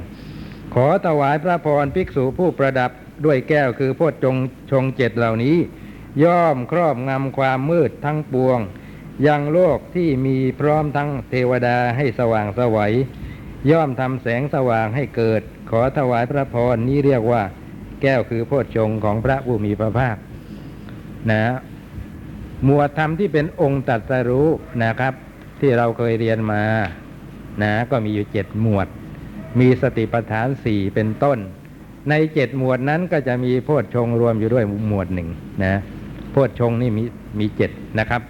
[0.74, 2.90] ขอถวายพระพรภิกษุผู้ประดับ
[3.24, 4.36] ด้วยแก้วคือโพชฌง
[4.70, 5.56] ชงเจ็ดเหล่านี้
[6.24, 8.58] ย่อมครอบงำความมืดทั้งปวง
[9.26, 12.94] ยังโลกที่มีพร้อมทั้งเทวดาให้สว่างสวัย
[13.70, 17.42] ย่อมทำแสงสว่างให้เกิด ขอถวายพระพรนี้เรียกว่า
[18.02, 20.16] แก้วคือโพชฌงของพระผู้มีพระภาค
[21.30, 21.42] นะ
[22.64, 24.48] หมวดธรรมที่เป็นองค์ตรัดสรู้
[24.82, 25.14] นะครับ
[25.60, 26.64] ที่เราเคยเรียนมา
[27.62, 28.86] นะก็มีอยู่เจ็ดหมวด
[29.60, 31.38] มีสติปัฏฐานสี่เป็นต้น
[32.10, 35.28] ในเจ็ดหมวดนั้นก็จะมีโพชฌงรวมอยู่ด้วยหมวดหนึ่ง
[35.64, 35.74] นะ
[36.36, 37.04] พชฌงนี่มี
[37.38, 38.22] มีเจ็ดนะครับ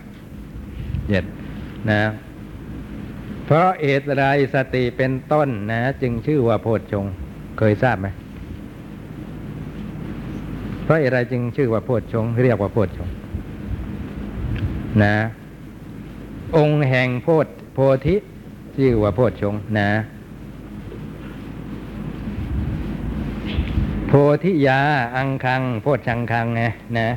[1.09, 1.25] เจ็ด
[1.91, 2.01] นะ
[3.45, 4.23] เพราะเอตไร
[4.55, 7.05] สติเป็นต้นนะ จึงชื่อว่าโพชฌง
[7.59, 8.07] เคยทราบไหม
[10.85, 13.09] เพราะอะไรจึงชื่อว่าโพชฌงเรียกว่าโพชฌง
[15.03, 15.17] นะ
[16.57, 18.17] องค์แห่งโพธโพธิ
[18.77, 19.91] ชื่อว่าโพชฌงนะ
[24.09, 24.13] โพ
[24.45, 24.81] ธิยา
[25.17, 26.63] อังคัง โพชังคังไง
[26.99, 27.09] นะ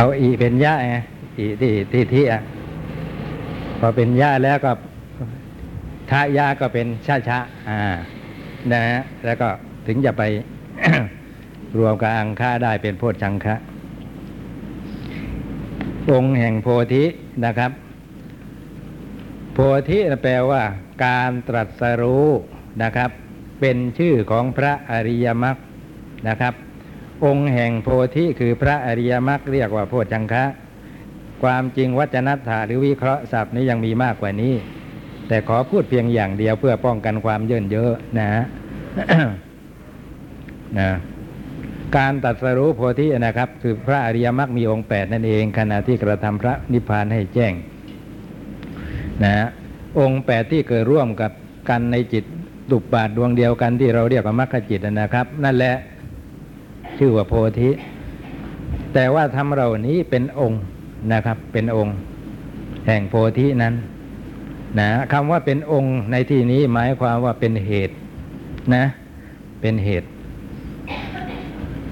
[0.00, 0.96] า เป็นย่าไง
[1.38, 2.40] อีที่ที่ที่อะ
[3.80, 4.72] พอเป็นย่าแล้วก็
[6.10, 7.80] ทะยาก็เป็นชาชะอ่า
[8.72, 9.48] นะฮะแล้วก็
[9.86, 10.22] ถึงจะไป
[11.78, 13.56] รวมกับอังค่าได้เป็นโพชชังคะ
[16.10, 17.04] องค์แห่งโพธิ
[17.44, 17.70] นะครับ
[19.52, 20.62] โพธิแปลว่า
[21.04, 22.28] การตรัสรู้
[22.82, 23.10] นะครับ
[23.60, 25.56] เป็นชื่อของพระอริยมรรค
[26.28, 26.54] นะครับ
[27.24, 30.44] องค์แห่งโพธิคือพระอริยมรรคเรียกว่าโพชชังคะ
[31.42, 34.54] ความจริงวัจนัตถาหรือวิเคราะห์ศัพท์นี้ยังมีมากกว่านี้
[35.28, 38.44] แต่ขอพูดเพียงอย่างเดียวเพื่อป้องกันความเยินเยอะนะฮะ
[40.78, 40.90] นะ
[41.96, 47.52] การตัดสรู้โพธินะครับ คือพระอริยมรรคมีองค์แปดนั่นเองขณะที่กระทำพระนิพพานให้แจ้ง
[49.22, 49.46] นะฮะ
[49.98, 51.32] องค์แปดที่เกิดร่วมกับ
[51.68, 52.24] กันในจิต
[52.70, 55.74] ตุบบาทดวงเดียวกันที่เราเรียกว่ามรรคจิตนะครับ นั่นแหละ
[56.98, 57.70] ชื่อว่าโพธิ
[58.94, 60.60] แต่ว่าทำเรานี้เป็นองค์
[61.12, 61.94] นะครับ เป็นองค์
[62.86, 63.74] แห่งโพธินั้น
[64.78, 67.94] นะคำว่าเป็นองค์ในที่นี้หมายความว่าเป็นเหตุ
[68.74, 68.84] นะ
[69.60, 70.08] เป็นเหตุ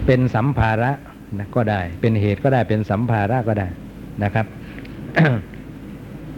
[0.07, 0.93] เป็นสัมภาระ
[1.39, 3.69] นะก็ได้ เป็นเหตุก็ได้เป็นสัมภาระก็ได้
[4.23, 4.47] นะครับ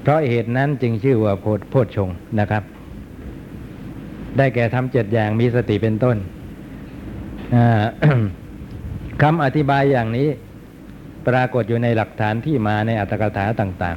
[0.02, 2.62] เพราะเหตุนั้นจึงชื่อว่าโพธโพชฌงนะครับ
[4.36, 6.16] ได้แก่ทำเจ็ดอย่างมีสติเป็นต้น
[7.54, 7.84] อ่า
[9.22, 10.28] คำอธิบายอย่างนี้
[11.28, 13.96] ปรากฏอยู่ในหลักฐานที่มาในอัตถกถาต่าง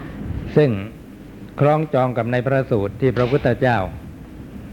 [0.00, 0.70] ๆ ซึ่ง
[1.60, 3.78] คล้องจองกับในพระสูตรที่พระพุทธเจ้า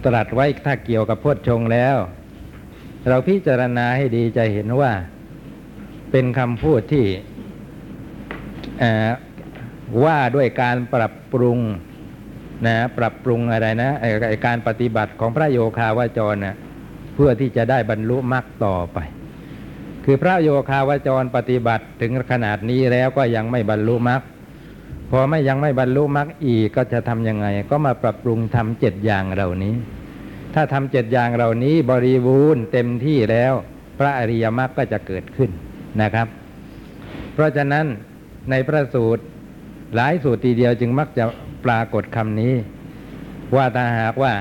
[0.05, 1.97] ตรัสไว้ถ้าเกี่ยวกับโพชฌงแล้ว
[3.07, 4.91] เราพิจารณาให้ดีจะเห็นว่า
[6.11, 7.05] เป็นคำพูดที่
[10.03, 11.59] ว่าด้วยการปรับปรุง
[12.67, 16.55] นะปรับปรุงอะไรนะไอการปฏิบัติของพระโยคาวาจรนะ
[17.15, 18.99] เพื่อที่จะได้บรรลุมรรคต่อไป
[20.05, 24.21] คือพระโยคาวาจรปฏิบัติถึงขนาดนี้แล้วก็ยังไม่บรรลุมรรค
[25.11, 29.75] พอไม่ยังไม่บรรลุมรรคอีกก็จะทำยังไง ก็มาปรับปรุงทำเจ็ดอย่างเหล่านี้
[30.53, 33.53] ถ้าทำเจ็ดอย่างเหล่านี้บริบูรณ์เต็มที่แล้ว
[33.99, 35.49] พระอริยมรรคก็จะเกิดขึ้น
[36.01, 36.27] นะครับ
[37.33, 37.85] เพราะฉะนั้น
[38.49, 39.23] ในพระสูตร
[39.95, 41.25] หลายสูตรทีเดียวจึงมักจะ
[41.65, 42.53] ปรากฏคำนี้
[43.55, 44.33] ว่าถ้าหากว่า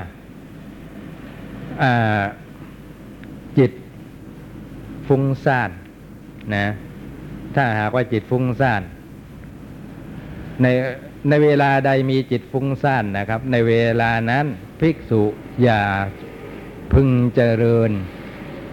[1.83, 2.21] อ่า
[3.57, 3.71] จิต
[5.07, 5.71] ฟุ้งซ่าน
[6.55, 6.65] นะ
[7.55, 8.81] ถ้าหากว่าจิตฟุ้งซ่าน
[10.61, 10.67] ใน
[11.29, 14.45] ในเวลาใดมีจิตฟุ้งซ่านนะครับ ในเวลานั้น
[14.79, 15.21] ภิกษุ
[15.63, 15.81] อย่า
[16.93, 17.91] พึงเจริญ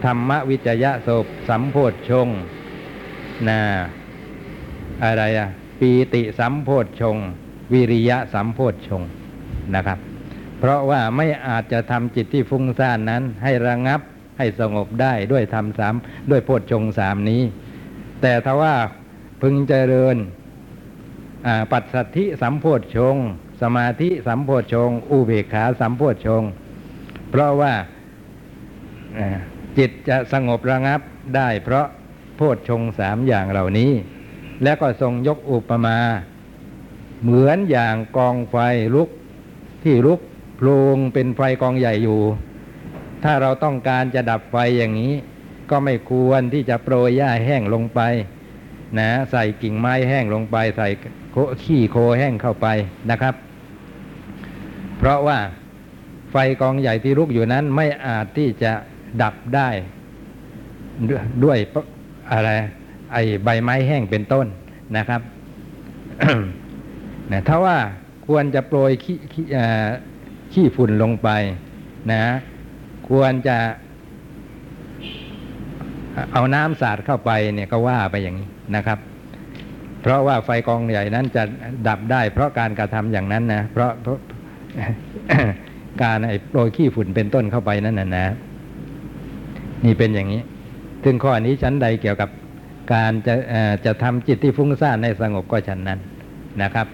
[0.05, 2.29] ธรรมวิจยะศพสัมโพธชง
[3.49, 3.61] นะ
[5.05, 5.49] อะไรอะ
[5.81, 7.17] ปีติสัมโพธชง
[7.73, 9.03] วิริยะสัมโพธชง
[9.75, 9.99] นะครับ
[10.59, 14.01] เพราะว่าไม่อาจจะทำจิตที่ฟุ้งซ่านนั้นให้ระงับ
[14.39, 15.95] ให้สงบได้ด้วยธรรมสาม
[16.31, 17.43] ด้วยโพธชงสามนี้
[18.23, 18.75] แต่ถ้าว่า
[19.43, 20.17] พึงเจริญ
[21.73, 23.17] ปัสสัทธิสัมโพธชง
[23.63, 26.43] สมาธิสัมโพธชงอุเบกขาสัมโพธชง
[27.31, 27.75] เพราะว่า
[29.79, 31.01] จิตจะสงบระงับ
[31.37, 31.87] ได้เพราะ
[32.37, 33.93] โพธชงสามอย่างเหล่านี้
[34.63, 35.99] แล้วก็ทรงยกอุปมา
[37.23, 38.57] เหมือนอย่างกองไฟ
[38.95, 39.09] ลุก
[39.83, 40.21] ที่ลุก
[40.57, 42.21] โพลงเป็นไฟกองใหญ่อยู่
[43.25, 45.13] ถ้าเราต้องการจะดับไฟอย่างนี้
[45.71, 48.01] ก็ไม่ควรที่จะโปรยหญ้าแห้งลงไป
[48.99, 50.89] นะ ใส่กิ่งไม้แห้งลงไป ใส่
[51.65, 52.67] ขี้โคแห้งเข้าไป
[53.11, 53.35] นะครับ
[54.99, 55.39] เพราะว่า
[56.31, 58.73] ไฟกองใหญ่ที่ลุกอยู่นั้นไม่อาจที่จะ
[59.23, 59.69] ดับได้
[61.45, 61.59] ด้วย
[62.33, 62.51] อะไร
[63.13, 64.47] ไอใบไม้แห้งเป็นต้น
[64.97, 65.21] นะครับ
[67.31, 67.77] นะถ้าว่า
[68.27, 69.19] ควรจะโปรยขี้
[70.53, 71.29] ขี้ฝุ่นลงไป
[72.13, 72.23] นะ
[73.11, 73.57] ควรจะ
[76.33, 78.99] เอาน้ำสาดเข้าไปเนี่ยก็ว่าไปอย่างนี้นะครับ
[80.03, 81.43] เพราะว่าไฟกองใหญ่นั้นจะ
[81.89, 84.19] ดับได้ เพราะการกระทำอย่างนั้นนะเพราะเพราะ
[86.03, 88.27] การไอ้โปรยขี้ฝุ่นเป็นต้นเข้าไปนั่นนะนะ
[89.85, 90.43] นี่เป็นอย่างนี้
[91.05, 92.31] ถึงข้อนี้ชั้นใดเกี่ยวกับ
[92.95, 93.35] การจะ
[93.87, 95.99] จะทำจิตที่ฟุ้งซ่านในสงบก็ฉันนั้น
[96.63, 96.87] นะครับ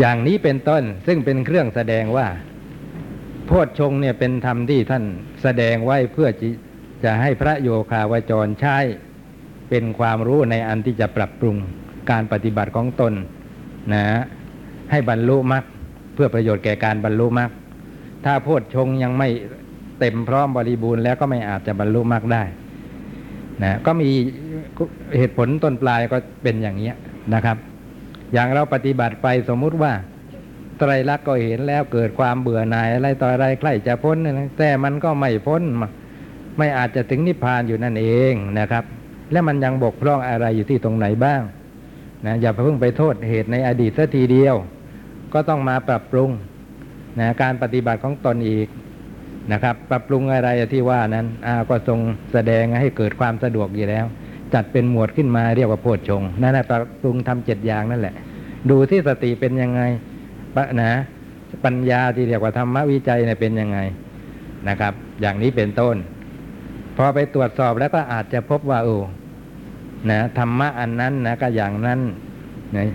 [0.00, 2.26] อย่างนี้เป็นต้นซึ่งเป็นเครื่องแสดงว่า
[3.50, 5.04] โพชฌงเนี่ยเป็นธรรมที่ท่าน
[5.42, 6.48] แสดงไว้เพื่อจิ
[7.04, 8.76] จะให้พระโยคาวจรใช้
[9.70, 11.56] เป็นความรู้ในอันที่จะปรับปรุง
[12.10, 13.12] การปฏิบัติของตน
[13.92, 14.04] นะ
[14.90, 15.64] ให้บรรลุมรรค
[16.14, 17.50] เพื่อประโยชน์แก่การบรรลุมรรค
[18.24, 19.28] ถ้าโพชฌงยังไม่
[19.98, 22.42] เต็มพร้อมบริบูรณ์แล้วก็ไม่อาจจะบรรลุมรรคได้
[23.62, 24.10] นะก็มี
[25.16, 26.94] เหตุผลต้นปลายก็เป็นอย่างนี้ย
[27.34, 27.56] นะครับ
[28.32, 29.92] อย่างเราปฏิบัติไปสมมุติว่า
[30.78, 35.62] ไตรลักษณ์ก็เห็นแล้วเกิดความเบื่อหน่ายอะไรต่ออะไรใกล้จะพ้นนะแต่มันก็ไม่พ้น
[36.58, 38.84] ไม่อาจจะถึงนิพพานอยู่นั่นเองนะครับ
[39.32, 41.40] และมันยังบกพร่องอะไรอยู่ที่ตรงไหนบ้าง
[42.26, 44.54] นะอย่าเพิ่งไปโทษเหตุในอดีตสัทีเดียว
[45.32, 46.30] ก็ต้องมาปรับปรุง
[47.18, 48.68] นะการปฏิบัติของตนอีก
[49.52, 51.98] นะครับ ปรับปรุงอะไรที่ว่านั้นอาก็ทรง
[52.32, 54.04] แสดงให้เกิดความสะดวกอยู่แล้ว
[54.54, 58.14] จัดเป็นหมวดขึ้นมาเรียกว่าโพชฌงนั่นแหละปรับปรุงทำเจ็ดอย่างนั่นแหละ
[58.70, 59.80] ดูที่สติเป็นยังไง
[60.56, 60.92] ปะนะ
[61.64, 63.78] ปัญญาที่เรียกว่าธรรมวิจัยเนี่ยเป็นยังไง
[64.68, 65.96] นะครับ อย่างนี้เป็นต้น
[66.96, 68.98] พอไปตรวจสอบแล้วก็อาจจะพบว่าโอ้
[70.10, 72.00] นะธรรมะอันนั้นนะก็อย่างนั้น
[72.76, 72.88] นะ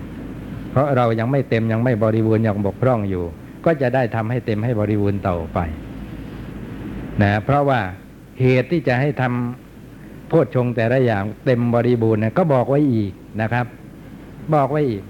[0.71, 3.23] เพราะเรายังไม่เต็มยังไม่บริบูรณ์ยังบกพร่องอยู่
[3.65, 5.59] ก็จะได้ทำให้เต็มให้บริบูรณ์ต่อไป
[7.21, 7.79] นะเพราะว่า
[8.41, 13.11] เหตุที่จะให้ทำโพชฌงแต่ละอย่างเต็มบริบูรณ์นะก็บอกไว้อีก
[13.41, 13.65] นะครับ
[14.55, 15.03] บอกไว้อีก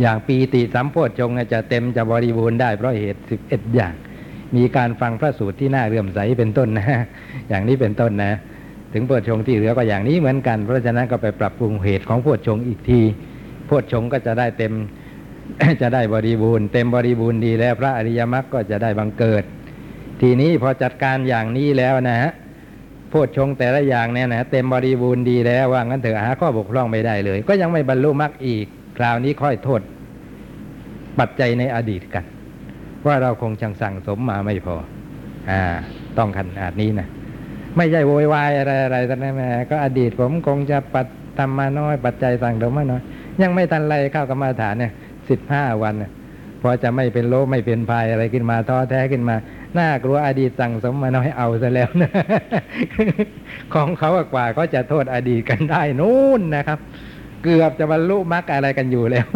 [0.00, 3.94] อย่างปีติสัมโพชฌงค์จะเต็มจะบริบูรณ์ได้เพราะเหตุสิบเอ็ดอย่าง
[4.56, 6.86] มีการฟังพระสูตรที่น่าเรื่อมใสเป็นต้นนะ
[7.48, 8.32] อย่างนี้เป็นต้นนะ
[8.92, 13.00] ถึงโพชฌงค์ที่เหลือก็อย่างนี้เหมือนกัน เพราะฉะนั้นก็ไปปรับปรุงเหตุของโพชฌงค์อีกที
[13.66, 14.72] โพชฌงค์ก็จะได้เต็ม
[15.82, 19.44] จะได้บริบูรณ์เต็มบริบูรณ์ดีแล้วพระอริยมรรคก็จะได้บังเกิด
[20.20, 22.30] ทีนี้พอจัดการอย่างนี้แล้วนะฮะ
[23.10, 28.66] โพชฌงค์แต่ละอย่างเนี่ยนะเต็มบริบูรณ์ดีแล้วว่างั้นเถอะหาข้อบกพร่องไม่ได้เลย ก็ยังไม่บรรลุมรรคอีก
[28.98, 29.80] คราวนี้ค่อยโทษ
[31.18, 32.24] ปัจจัยในอดีตกัน
[33.06, 34.76] ว่าเราคงจังสั่งสมมาไม่พอ
[35.50, 35.62] อ่า
[36.18, 37.08] ต้องขนาดนี้นะ
[37.76, 41.06] ไม่ใช่โวยวายอะไรอะไรแต่นั้นแม่ก็อดีตผมคงจะปัด
[41.38, 43.02] ทำมาน้อย ปัจจัยสั่งสมมาน้อย
[43.42, 44.92] ยังไม่ทันไรเข้ากรรมาฐานเนี่ย
[45.30, 46.10] สิบห้าวันเนี่ย
[46.62, 49.36] พอจะไม่เป็นโลไม่เป็นภัยอะไรขึ้นมาท้อแท้ขึ้นมา
[49.78, 52.10] น่ากลัวอดีตสั่งสมมาน้อยเอาซะแล้วนะ
[53.74, 56.78] ของเขากว่าก็จะโทษอดีตกันได้นู่นนะครับ
[57.42, 59.26] เกือบจะบรรลุมรรคอะไรกันอยู่แล้ว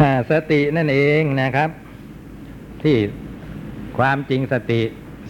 [0.00, 1.70] อ่าสตินั่นเองนะครับ
[2.82, 2.96] ที่
[3.98, 4.80] ความจริงสติ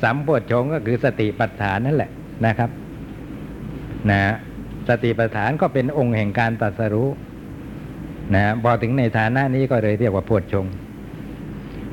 [0.03, 2.11] สัมโพชงก็คือสติปัฏฐานนั่นแหละ
[2.47, 2.71] นะครับ
[4.11, 4.21] นะ
[4.89, 7.09] สติปัฏฐานก็เป็นองค์แห่งการตรัสรู้
[8.35, 10.67] นะพอถึงในฐานะนี้ก็เลยเรียกว่าโพชง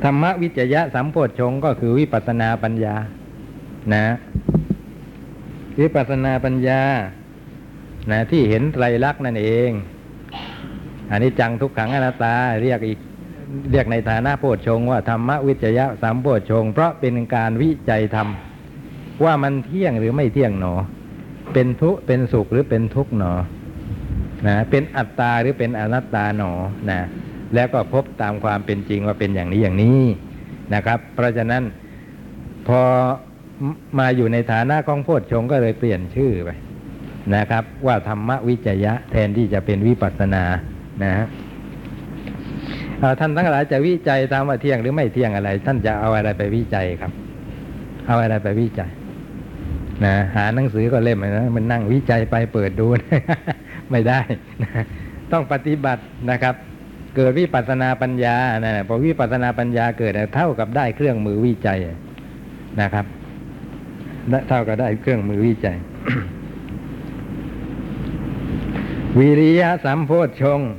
[0.04, 2.96] ธรรมวิจยะสัมโพชฌงก็คือวิปัสนาปัญญา
[3.94, 4.06] นะ
[5.80, 6.82] วิปัสนาปัญญา
[8.12, 9.72] นะ ที่เห็นไตรลักษณ์นั่นเอง
[11.12, 13.00] อันนี้จังทุกขังอนัตตาเรียกอีก
[13.72, 18.28] เรียกในฐานะโพชฌงว่าธรรมวิจยะสามโพชฌงเพราะเป็นการวิจัยธรรม
[19.24, 20.74] ว่ามันเที่ยงหรือไม่เที่ยงหนอ
[21.54, 23.34] เป็นทุกเป็นสุขหรือเป็นทุกข์หนอ
[24.48, 26.52] นะเป็นอัตตาหรือเป็นอนัตตาหนอ
[26.90, 27.00] นะ
[27.56, 30.02] แล้วก็พบตามความเป็นจริงว่าเป็นอย่างนี้อย่างนี้
[30.74, 31.64] นะครับ เพราะฉะนั้น
[32.68, 32.82] พอ
[34.00, 36.50] มาอยู่ในฐานะของโพชฌงก็เลยเปลี่ยนชื่อไป
[37.36, 40.44] นะครับ ว่าธรรมวิจยะแทนที่จะเป็นวิปัสสนา
[41.04, 41.28] นะฮะ
[43.20, 47.12] ท่านทั้งหลายจะวิจัยตามว่าเที่ยงหรือไม่เที่ยงอะไร ท่านจะเอาอะไรไปวิจัยครับ
[48.08, 48.90] เอาอะไรไปวิจัย
[50.06, 52.86] นะหาหนังสือก็เล่มนะมันนั่งวิจัยไปเปิดดู
[53.92, 54.20] ไม่ได้
[54.64, 54.84] นะ
[55.32, 56.56] ต้องปฏิบัตินะครับ
[57.16, 61.80] เกิดวิปัสนาปัญญานะพอวิปัสนาปัญญาเกิดเท่ากับได้เครื่องมือวิจัย
[62.82, 63.06] นะครับ
[64.50, 65.78] เท่ากับได้เครื่องมือวิจัย
[69.20, 70.72] วิริยะสัมโพชฌงค์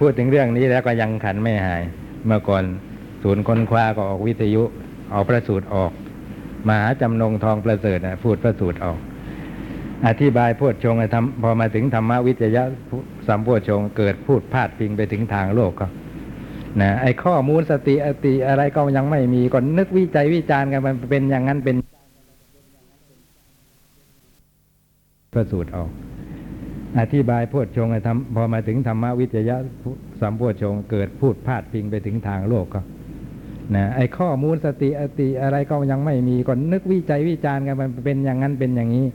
[0.00, 1.82] พูดถึงเรื่องนี้แล้วก็ยังขันไม่หาย
[2.26, 2.64] เมื่อก่อน
[3.22, 4.62] ศูนย์ค้นคว้าก็ออกวิทยุ
[5.12, 5.92] เอาประสูตรออก
[6.68, 8.98] มหาจำนงทองประเสริฐนะพูดประสูตรออก
[10.06, 11.00] อธิบายโพชฌงค์
[11.42, 12.62] พอมาถึงธรรมวิจยะ
[13.28, 15.86] สัมโพชฌงค์เกิดพูดพาดพิงไปถึงทางโลกก็
[16.80, 21.76] นะไอ้ข้อมูลสติอติอะไรก็ยังไม่มีก็นึกวิจัยวิจารณ์กันมันเป็นอย่างนั้นเป็น
[25.32, 25.90] ประสูตรออก
[26.98, 27.92] อธิบายโพชฌงค์
[28.34, 29.56] พอมาถึงธรรมวิจยะ
[30.20, 32.80] สัมโพชฌงค์เกิดพูดพาดพิงไปถึงทางโลกก็
[33.74, 39.06] นะไอ้ข้อมูลสติอติอะไรก็ยังไม่มีก็นึกวิจัยวิจารณ์กันมันเป็นอย่างนั้นเป็นอย่างนี้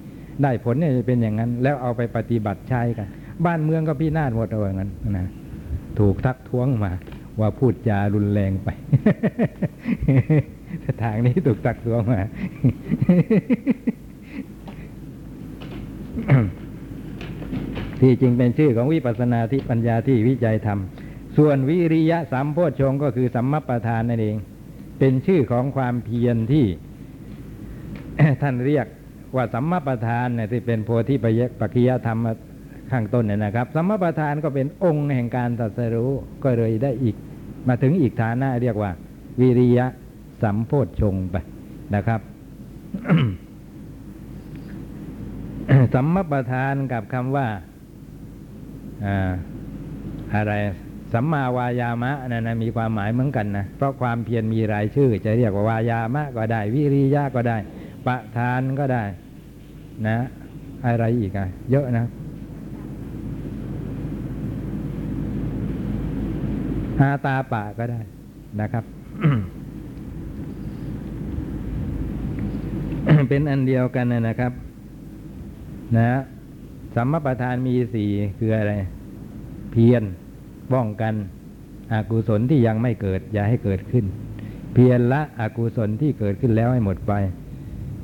[0.43, 3.07] ได้ผลเนี่ยจะเป็นอย่างนั้น แล้วเอาไปปฏิบัติใช้กัน
[3.45, 5.27] บ้านเมืองก็พินาศหมดเอาอย่างนั้นนะ
[5.99, 6.91] ถูกทักท้วงมา
[7.39, 8.69] ว่าพูดจารุนแรงไป
[11.03, 12.21] ทางนี้ถูกทักท้วงมา
[18.01, 20.79] ที่จริงเป็นชื่อของวิปัสสนาที่ปัญญาที่วิจัยธรรม
[21.37, 24.37] ส่วนวิริยะสัมโพชงก็คือสัมมัปปทานนั่นเอง
[24.99, 26.65] เป็นชื่อของความเพียรที่
[28.41, 28.87] ท่านเรียก
[29.35, 32.19] ว่าสัมมาประธานเนี่ยที่เป็นโพธิปัยปัจจยธรรม
[32.91, 36.11] ข้างต้นเนี่ยนะครับ สัมมาประธานก็เป็นองค์แห่งการตรัสรู้
[36.43, 37.15] ก็เลยได้อีก
[37.67, 38.91] มาถึงอีกฐานะเรียกว่า
[39.41, 39.85] วิริยะ
[40.43, 41.35] สัมโพชฌงไป
[41.95, 42.21] นะครับ
[45.93, 47.47] สัมมาประธานกับคำว่า
[49.05, 49.31] อ่า
[50.35, 50.53] อะไร
[51.13, 57.57] สัมมาวายามะนั่นนะมีความหมายเหมือนกันนะเพราะความเพียรมีรายชื่อ จะเรียกว่าวายามะก็ได้ วิริยะก็ได้
[58.09, 59.03] ประธานก็ได้
[60.07, 60.17] นะ
[60.85, 62.05] อะไรอีกอะเยอะนะ
[66.99, 68.01] หาตาปะก็ได้
[68.59, 68.83] นะครับ
[73.29, 74.51] เป็นอันเดียวกันนะนะครับ
[75.97, 76.19] นะ
[76.95, 78.73] สัมมาประธานมีสี่คืออะไร
[79.71, 80.03] เพียร
[80.73, 81.13] ป้องกัน
[81.93, 84.05] อกุศลที่ยังไม่เกิด อย่าให้เกิดขึ้น
[84.73, 87.13] เพียรละอกุศลที่เกิดขึ้นแล้วให้หมดไป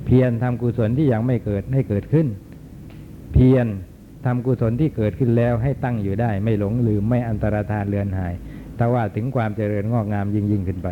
[0.06, 2.28] เพียรทำกุศลที่ยังไม่เกิดให้เกิดขึ้น
[3.34, 3.68] เพียร
[4.26, 8.34] ทำกุศลที่เกิดขึ้นแล้วให้ตั้งอยู่ได้ ไม่หลงลืมไม่อันตรธานเลือนหาย
[8.78, 10.88] แต่ว่าถึงความเจริญงอกงามยิ่งยิ่งขึ้นไป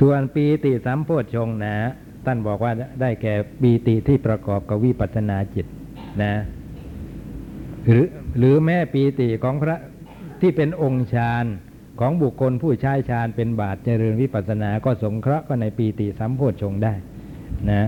[0.00, 1.74] ส่วนปีติสัมโพชฌงนะ
[2.24, 5.66] ท่านบอกว่าได้แก่ปีติที่ประกอบกับวิปัสนาจิต
[6.22, 6.34] นะ
[7.88, 8.06] หรือ
[8.38, 9.76] หรือแม่ปีติของพระ
[10.40, 11.44] ที่เป็นองค์ฌาน
[12.00, 16.94] ของบุคคลผู้ใช้ฌานเป็นบาทเจริญวิปัสสนาก็สงเคราะห์ก็ในปีติสัมโพชฌงได้
[17.70, 17.82] นะ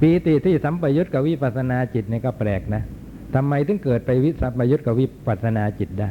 [0.00, 2.82] ปีติที่สัมปยุตกับวิปัสสนาจิตเนี่ยก็แปลกนะ
[3.34, 6.10] ทำไมถึงเกิดไปวิสัมปยุตกับวิปัสสนาจิตได้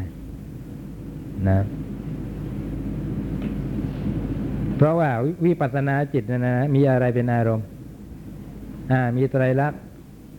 [1.50, 1.60] นะ
[4.78, 5.10] เพราะว่า
[5.46, 7.66] วิปัสสนาจิตนะนะมีอะไรเป็นอารมณ์
[8.92, 9.80] อ่า มีไตรลักษณ์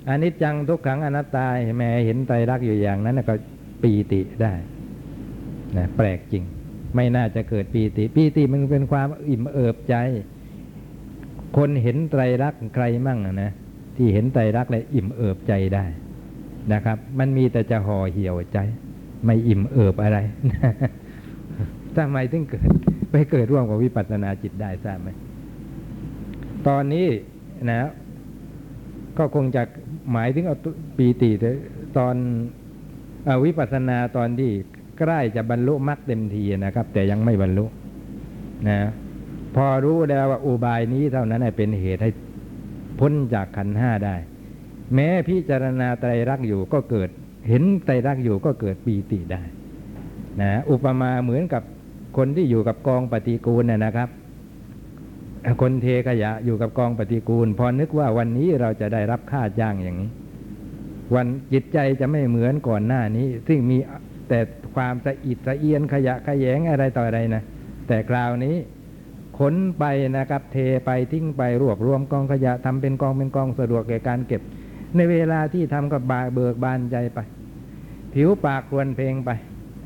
[0.09, 1.47] อนิจจังทุกขังอนัตตา
[1.79, 3.35] แม้เห็นไตรลักษณ์อยู่อย่างนั้นก็
[3.83, 4.53] ปีติได้
[5.77, 6.45] นะแปลกจริง
[6.95, 9.97] ไม่น่าจะเกิดปีติ ปีติมันเป็นความอิ่มเอิบใจ
[11.57, 13.51] คนเห็นไตรลักษณ์ใครมั่งนะ
[13.97, 15.85] ที่เห็นไตรลักษณ์เลยอิ่มเอิบใจได้
[16.73, 18.59] นะครับ มันมีแต่จะห่อเหี่ยวใจ
[19.25, 20.19] ไม่อิ่มเอิบอะไร
[21.97, 22.69] ทำไมถึงเกิด
[23.11, 25.09] ไปเกิดร่วมกับวิปัสสนาจิตได้ทราบไหม
[26.69, 27.07] ตอนนี้
[27.71, 27.91] นะ
[29.19, 29.63] ก็คงจะ
[30.13, 30.57] หมายถึงเอา
[30.97, 31.31] ปีติ
[31.99, 32.15] ตอน
[33.29, 34.51] อวิปัสสนาตอนที่
[35.03, 37.65] ใกล้จะบรรลุมรรคเต็มทีนะครับ แต่ยังไม่บรรลุ
[38.69, 38.79] นะ
[39.55, 42.11] พอรู้แล้วว่าอุบายนี้เท่านั้นเป็นเหตุให้
[43.01, 44.17] พ้นจากขันห้าได้
[44.95, 47.09] แม้พิจารณาไตรักอยู่ก็เกิด
[47.49, 49.43] เห็นไตรักอยู่ก็เกิดปีติได้
[50.41, 51.63] นะอุปมาเหมือนกับ
[52.17, 54.09] คนที่อยู่กับกองปฏิกูลน่ยนะครับ
[55.63, 60.11] คนเทขยะอยู่กับกองปฏิกูล พอนึกว่าวันนี้เราจะได้รับค่าจ้างอย่างนี้
[61.15, 63.79] วันจิตใจจะไม่เหมือนก่อนหน้านี้ ซึ่งมี
[64.33, 64.43] แต่
[64.77, 67.43] ความสะอิดสะเอียนขยะขยงอะไรต่ออะไรนะ
[67.89, 68.57] แต่คราวนี้
[69.39, 69.85] ขนไป
[70.17, 74.43] นะครับเทไปทิ้งไปรวบรวมกองขยะทำเป็นกองเป็นกองสะดวกแก่การเก็บ
[74.97, 77.19] ในเวลาที่ทำก็บาเบิกบานใจไป
[78.15, 79.31] ผิวปากควนเพลงไป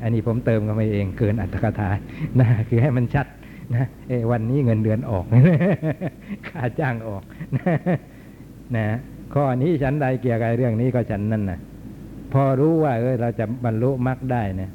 [0.01, 1.89] อันนี้ผมเติมเข้าไปเองเกินอัตถกถา
[2.39, 3.27] นะคือให้มันชัด
[3.75, 5.25] นะเอวันนี้เงินเดือนออก
[6.47, 7.23] ค่าจ้างออก
[8.75, 8.85] นะ
[9.33, 11.59] ข้อนี้ฉันใดเกี่ยวกับเรื่องนี้ก็ฉันนั่นนะ
[12.33, 14.71] พอรู้ว่าเออเราจะบรรลุมรรคได้เนี่ย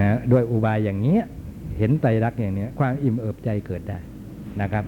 [0.00, 1.22] นะด้วยอุบายอย่างเนี้ย
[1.78, 3.98] เห็นไตรลักษณ์อย่างเนี้ย ความอิ่มเอิบใจเกิดได้
[4.60, 4.84] นะครับ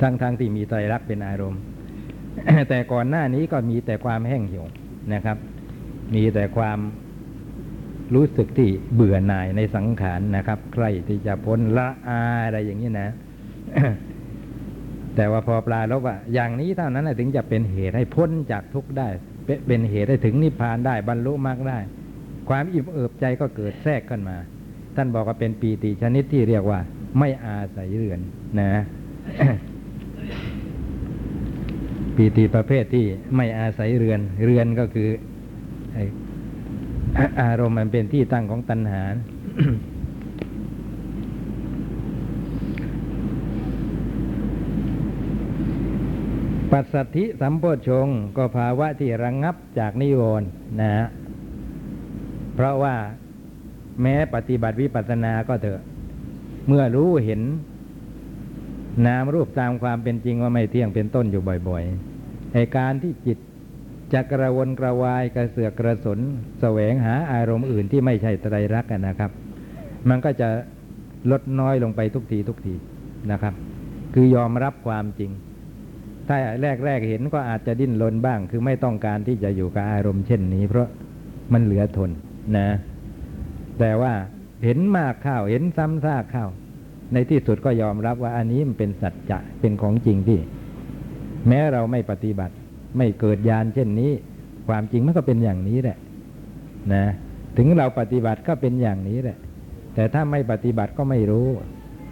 [0.00, 1.60] ทั้งทางๆที่มีไตรลักษณ์เป็นอารมณ์
[2.68, 4.66] แต่ก่อนหน้านี้ก็มีแต่ความแห้งเหี่ยว
[5.14, 5.36] นะครับ
[6.14, 6.78] มีแต่ความ
[8.14, 13.08] รู้สึกที่เบื่อหน่ายในสังขารนะครับใครที่จะพ้นละอาอะไรอย่างนี้นะ
[15.16, 19.08] แต่ว่าพอปลาลบว่าอย่างนี้เท่านั้นถึงจะเป็นเหตุให้พ้นจากทุกข์ได้
[19.66, 21.78] เป็นเหตุให้ถึงนิพพานได้บรรลุมรรคได้
[22.48, 24.36] ความอิ่มเอิบใจก็เกิดแทรกขึ้นมา
[24.96, 26.80] ท่านบอกว่าเป็นปีติชนิดที่เรียกว่า
[27.18, 28.20] ไม่อาศัยเรือน
[28.60, 28.72] นะ
[32.16, 33.04] ปีติประเภทที่
[33.36, 35.08] ไม่อาศัยเรือน เรือนก็คือ
[37.42, 39.02] อารมณ์มันเป็นที่ตั้งของตัณหา
[46.72, 48.06] ปัสสัทธิสัมโพชง
[48.36, 50.48] ก็ภาวะที่ระงงับจากนิวรณ์
[50.80, 51.06] นะฮะ
[52.54, 52.96] เพราะว่า
[54.02, 55.80] แม้ปฏิบัติวิปัสสนาก็เถอะ
[56.66, 57.40] เมื่อรู้เห็น
[59.06, 63.38] นามรูปตามความเป็นจริงว่าไม่เที่ยงเป็นต้นอยู่บ่อยๆไอการที่จิต
[64.12, 66.18] จะกระวนกระวายกระเสือกกระสน
[66.60, 69.30] แสวงหาอารมณ์อื่นที่ไม่ใช่ไตรลักษณ์นะครับ
[70.08, 70.48] มันก็จะ
[71.30, 72.74] ลดน้อยลงไปทุกทีทุกที
[73.30, 73.54] นะครับ
[74.14, 75.30] คือยอมรับความจริง
[76.28, 80.88] ถ้าแรกแรกๆเห็นก็อาจจะดิ้นรนบ้าง คือไม่ต้องการที่จะอยู่กับอารมณ์เช่นนี้ เพราะ
[81.52, 82.10] มันเหลือทน
[82.56, 82.68] นะ
[83.78, 84.12] แต่ว่า
[84.64, 86.46] เห็นมากเข้าเห็นซ้ำซากเข้า
[87.12, 90.38] ในที่สุดก็ยอมรับว่าอันนี้มันเป็นสัจจะเป็นของจริงที่
[91.48, 92.54] แม้เราไม่ปฏิบัติ
[92.98, 94.10] ไม่เกิดญาณเช่นนี้
[94.68, 95.98] ความจริงมันก็เป็นอย่างนี้แหละ
[96.94, 97.04] นะ
[97.56, 99.36] ถึงเราปฏิบัติก็เป็นอย่างนี้แหละ
[99.94, 101.48] แต่ถ้าไม่ปฏิบัติก็ไม่รู้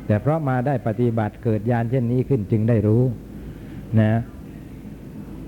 [0.07, 3.03] แต่เพราะมาได้ปฏิบัติเกิดญาณเช่นนี้ขึ้นจึงได้รู้
[4.01, 4.21] นะ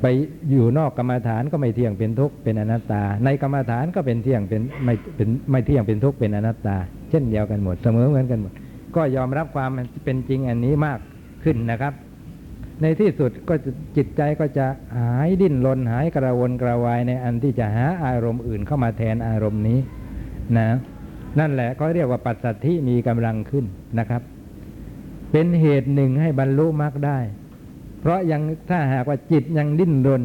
[0.03, 0.07] ไป
[0.51, 6.77] อยู่นอกกรรมฐานก็ไม่เที่ยงเป็นทุกข์เป็นอนัตตา ในกรรมฐานก็เป็นเที่ยงเป็นไม่เป็นไม่เที่ยงเป็นทุกข์เป็นอนัตตา
[7.11, 8.53] เช่นเดียวกันหมดเสมอเหมือนกันหมด
[8.97, 9.71] ก็ยอมรับความ
[10.05, 10.99] เป็นจริงอันนี้มาก
[11.45, 11.93] ขึ้นนะครับ
[12.83, 13.55] ในที่สุดก็
[13.97, 14.67] จิตใจก็จะ
[14.99, 19.79] หายดิ้นรนหายกระวนกระวายในอันที่จะหาอารมณ์อื่นเข้ามาแทนอารมณ์นี้
[20.59, 20.69] นะ
[21.39, 23.65] นั่นแหละเขาเรียกว่าปัสสัทธิมีกำลังขึ้น
[23.99, 24.23] นะครับ
[25.33, 27.19] เป็นเหตุหนึ่งให้บรรลุมรรคได้
[28.01, 30.25] เพราะยังถ้าหากว่าจิตยังดิ้นรน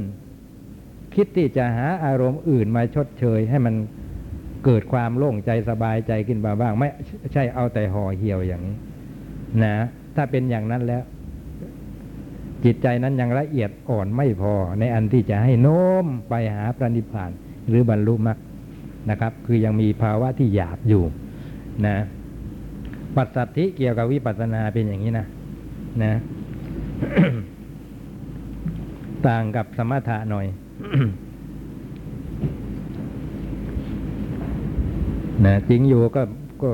[1.15, 3.75] คิดที่จะหาอารมณ์อื่นมาชดเชย ให้มัน
[4.65, 6.89] เกิดความโล่งใจสบายใจขึ้นมาบ้าง ไม่
[7.33, 8.77] ใช่เอาแต่ห่อเหี่ยวอย่างนี้
[9.63, 9.75] นะ
[10.15, 11.03] ถ้าเป็นอย่างนั้นแล้ว
[12.65, 17.31] จิตใจนั้นยังละเอียดอ่อนไม่พอ ในอันที่จะให้โน้มไปหาพระนิพพาน
[17.67, 18.37] หรือบรรลุมรรค
[19.09, 21.03] นะครับ คือยังมีภาวะที่หยาบอยู่
[21.87, 21.95] นะ
[23.15, 25.25] ปัสสัทธิเกี่ยวกับวิปัสสนาเป็นอย่างนี้นะ
[26.03, 26.13] นะ
[29.29, 30.45] ต่างกับสมถะหน่อย
[35.45, 36.21] นะจริงอยู่ก็
[36.61, 36.69] ก็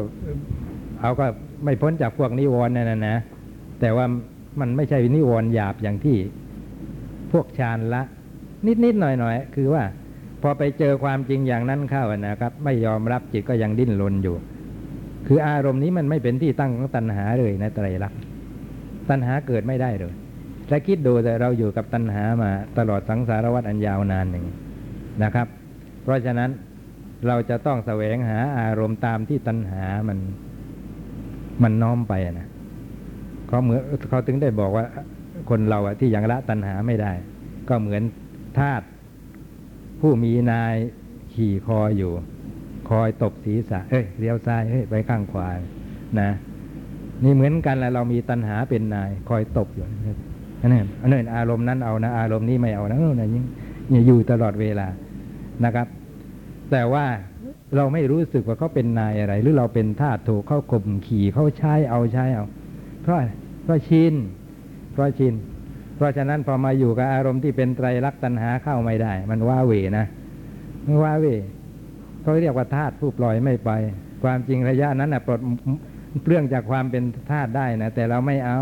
[1.02, 1.26] เอาก็
[1.64, 3.18] ไม่พ้นจากพวกนิวรณ์นั่นนะนะ
[3.80, 4.06] แต่ว่า
[4.60, 6.18] มันไม่ใช่นิวรณ์หยาบอย่างที่
[7.32, 8.02] พวกฌานละ
[8.68, 9.84] นิดนิดหน่อยหน่อยคือว่า
[10.42, 14.36] พอไปเจอความจริงอย่างนั้นเข้านะครับ ไม่ยอมรับจิตก็ยังดิ้นรนอยู่
[15.28, 18.20] คืออารมณ์นี้มันไม่เป็นที่ตั้งของตัณหาเลยนะไตรลักษณ์
[19.10, 20.14] ตัณหาเกิดไม่ได้เลย
[20.70, 24.46] และคิดดูแต่เราอยู่กับตัณหามาตลอดสังสารวัฏอันยาวนานหนึ่ง
[25.24, 25.48] นะครับ
[26.04, 26.50] เพราะฉะนั้น
[27.28, 30.20] เราจะต้องแสวงหาอารมณ์ตามที่ตัณหามัน
[31.64, 32.48] มันน้อมไปนะ
[33.48, 34.86] เขาเหมือนเขาถึงได้บอกว่า
[35.50, 37.12] คนเราอะที่ยังละตัณหาไม่ได้
[37.70, 38.04] ก็เหมือน
[38.60, 38.82] ทาส
[40.02, 40.76] ผู้มีนาย
[41.34, 42.12] ขี่คออยู่
[42.90, 45.50] คอยตบศีรษะ เอ้ยเลี้ยวซ้ายเฮ้ยไปข้างขวา
[46.20, 46.30] นะ
[47.24, 49.86] นี่เหมือนกันแหละเรามีตัณหาเป็นนาย คอยตบอยู่
[50.62, 53.44] อันนี้อันนี้อารมณ์นั้นเอานะอารมณ์นี้ไม่เอานะนะยิ่ง
[54.08, 54.88] อยู่ตลอดเวลา
[55.66, 55.88] นะครับ
[56.72, 57.06] แต่ว่า
[57.76, 62.46] เราไม่รู้สึกว่าเขาเป็นนายอะไร หรือเราเป็นทาสถูกเขาข่มขี่เขาใช้เอาใช้เอา
[63.02, 63.18] เพราะ
[63.64, 64.14] เพราะชิน
[64.94, 65.34] เพราะชิน
[65.96, 70.06] เพราะฉะนั้นพอมาอยู่กับอารมณ์ที่เป็นไตรลักษณ์ตัณหาเข้าไม่ได้ มันว่าเวนะ
[70.86, 71.26] มันว่าเว
[72.22, 73.72] เขาเรียกว่าธาตุผู้ปล่อยไม่ไป
[74.24, 75.40] ความจริงระยะนั้นนะปลด
[76.28, 78.60] เรื่องจากความเป็นธาตุได้นะแต่เราไม่เอา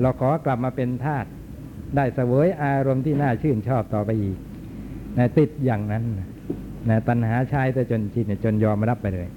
[0.00, 1.28] เราขอกลับมาเป็นธาตุ
[1.96, 4.36] ได้เสวยอารมณ์ที่น่าชื่นชอบต่อไปอีก
[5.18, 6.04] นะติดอย่างนั้น
[6.88, 9.28] นะตัณหาชายแต่จนชินจนยอมรับไปเลย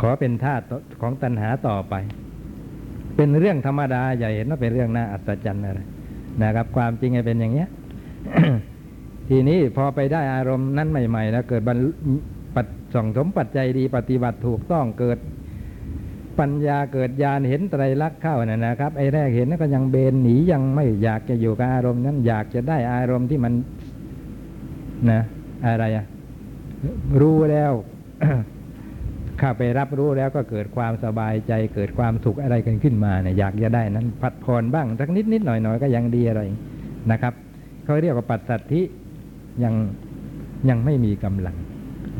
[0.00, 0.64] ขอเป็นธาตุ
[1.00, 1.94] ของตัณหาต่อไป
[3.16, 5.80] เป็นเรื่องธรรมดาอย่าเห็นว่าเป็นเรื่องน่าอัศจรรย์อะไร
[6.42, 7.68] นะครับ ความจริงเป็นอย่างเนี้ย
[9.28, 11.78] ทีนี้พอไปได้อารมณ์นั้นใหม่ๆแล้วเกิดบรร
[12.54, 15.18] ปัดส่องสมปัจจัยดีปฏิบัติถูกต้องเกิด
[16.40, 23.52] ปัญญาเกิดญาณเห็นไตรลักษณ์เข้านะนะครับไอ้แรกเห็นก็ยังเบนหนียังไม่อยากจะอยู่กับอารมณ์นั้นอยากจะได้อารมณ์ที่มัน
[25.10, 25.20] นะ
[25.66, 26.06] อะไรอะ
[27.20, 27.72] รู้แล้ว
[29.40, 36.42] ข้าไปรับรู้แล้วก็เกิดความสบายใจเกิดความสุขอะไรกันขึ้นมาเนี่ยอยากจะได้นั้นผัดผ่อนบ้างสักนิดนิดหน่อยหน่อยก็ยังดีอะไร
[37.10, 37.34] นะครับ
[37.84, 38.82] เขาเรียกว่าปัจสัทธิ
[39.64, 39.74] ยัง
[40.68, 41.56] ยังไม่มีกำลัง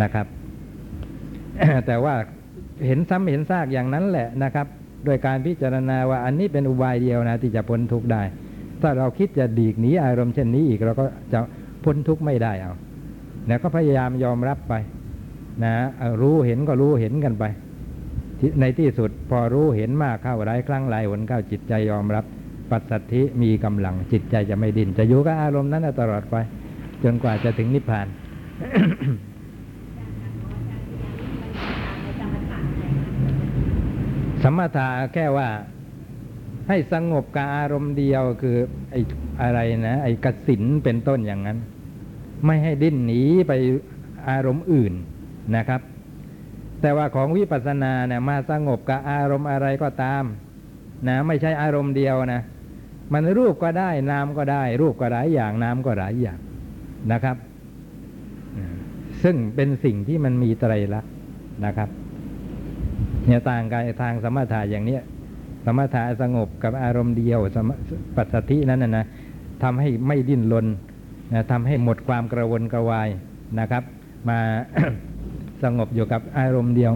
[0.02, 0.26] นะครับ
[1.86, 2.14] แต่ว่า
[2.86, 4.66] เห็นซ้ำเห็นซากอย่างนั้นแหละนะครับ
[5.04, 8.22] โดยการพิจารณาว่าอันนี้เป็นอุบายเดียวนะที่จะพ้นทุกข์ได้
[8.82, 11.40] ถ้าเราคิดจะดีกหนีอารมณ์เช่นนี้อีกเราก็จะ
[11.84, 12.72] พ้นทุกข์ไม่ได้เอา
[13.46, 14.74] แล้วก็พยายามยอมรับไป
[15.64, 15.74] นะ
[16.20, 17.44] รู้เห็นก็รู้เห็นกันไป
[18.60, 22.24] ในที่สุดพอรู้เห็นมากเข้าหลายครั้งหลายหนเข้าจิตใจยอมรับ
[22.70, 26.36] ปัสสัทธิมีกำลังจิตใจจะไม่ดิ้นจะอยู่กับอารมณ์นั้นตลอดไป
[27.04, 28.06] จนกว่าจะถึงนิพพาน
[34.57, 35.49] มถะแค่ว่า
[36.68, 38.57] ให้สงบกับอารมณ์เดียวคือ
[38.90, 39.01] ไอ้
[39.42, 41.59] อะไรนะ ไอ้กสินเป็นต้นอย่างนั้น
[42.46, 43.53] ไม่ให้ดิ้นหนีไป
[44.30, 44.92] อารมณ์อื่น
[45.57, 45.80] นะครับ
[46.80, 50.24] แต่ว่าของวิปัสสนาเนี่ยมาสงบกับอารมณ์อะไรก็ตาม
[51.09, 52.42] นะไม่ใช่อารมณ์เดียวนะ
[53.12, 56.38] มันรูปก็ได้นามก็ได้ รูปก็หลายอย่างนามก็หลายอย่าง
[57.12, 57.36] นะครับ
[59.22, 61.12] ซึ่งเป็นสิ่งที่มันมีไตรลักษณ์
[61.66, 61.88] นะครับ
[63.28, 65.02] เนี่ยต่างกันทางสมถะอย่างเนี้ย
[65.64, 67.70] สมถะสงบกับอารมณ์เดียวสม
[68.16, 69.04] ปัสสธินั้นนะนะ
[69.62, 70.66] ทำให้ไม่ดิ้นรน
[71.32, 73.08] นะทำให้หมดความกระวนกระวาย
[73.58, 73.82] นะครับ
[74.28, 74.38] มา
[75.62, 76.92] สงบอยู่กับอารมณ์เดียว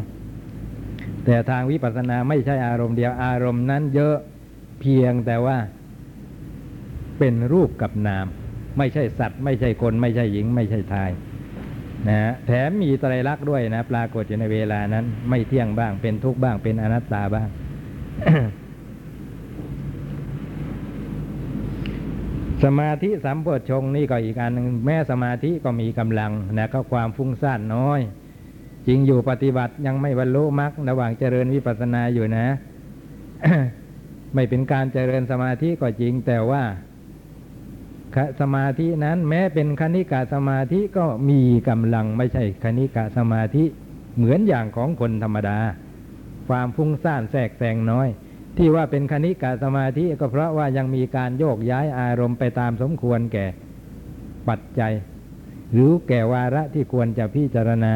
[1.24, 4.16] แต่ทางวิปัสสนาไม่ใช่อารมณ์เดียว อารมณ์นั้นเยอะ
[4.80, 5.56] เพียงแต่ว่า
[7.18, 8.26] เป็นรูปกับนาม
[8.78, 11.10] ไม่ใช่สัตว์ ไม่ใช่คน ไม่ใช่หญิง ไม่ใช่ชาย
[12.09, 17.48] นะฮะแถมมีไตรลักษณ์ด้วยนะปรากฏอยู่ในเวลานั้น ไม่เที่ยงบ้างเป็นทุกข์บ้างเป็นอนัตตาบ้าง
[22.64, 28.00] สมาธิสัมโพชงนี่ก็อีกอันหนึ่งแม้สมาธิก็มีกำลังนะก็ความฟุ้งซ่านน้อย
[28.86, 32.46] จริงอยู่ปฏิบัติยังไม่บรรลุมรรคระหว่างเจริญวิปัสสนาอยู่นะ
[34.34, 36.62] ไม่เป็นการเจริญสมาธิก็จริงแต่ว่า
[38.40, 43.64] สมาธินั้นแม้เป็นคณิกาสมาธิก็มีกำลังไม่ใช่คณิกาสมาธิ
[44.16, 45.58] เหมือนอย่างของคนธรรมดา
[46.48, 48.08] ความฟุ้งซ่านแทรกแซงน้อย
[48.56, 53.46] ที่ว่าเป็นคณิกาสมาธิก็เพราะว่ายังมีการโยกย้ายอารมณ์ไปตามสมควรแก่
[54.48, 54.92] ปัจจัย
[55.72, 57.94] หรือแก่วาระที่ควรจะพิจารณา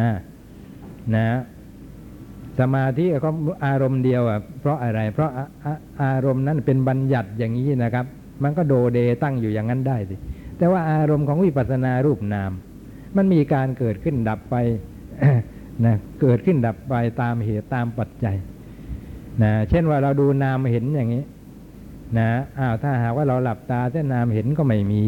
[1.14, 1.28] นะ
[2.60, 3.30] สมาธิก็
[3.66, 5.66] อารมณ์เดียวอะเพราะอะไร เพราะออ
[6.02, 8.06] อารมณ์นั้นเป็นบัญญัติอย่างนี้นะครับ
[8.42, 10.16] มันก็โดเดตั้งอยู่อย่างนั้นได้สิ
[10.58, 12.52] แต่ว่าอารมณ์ของวิปัสสนารูปนาม
[13.16, 14.56] มันมีการเกิดขึ้นดับไป
[15.84, 18.36] นะเกิดขึ้นดับไปตามเหตุตามปัจจัย
[19.42, 21.24] นะเช่นว่าเราดูนามเห็นอย่างนี้
[22.18, 25.02] นะอ้าวถ้าหากว่าเราหลับตาแต่นามเห็นก็ไม่มี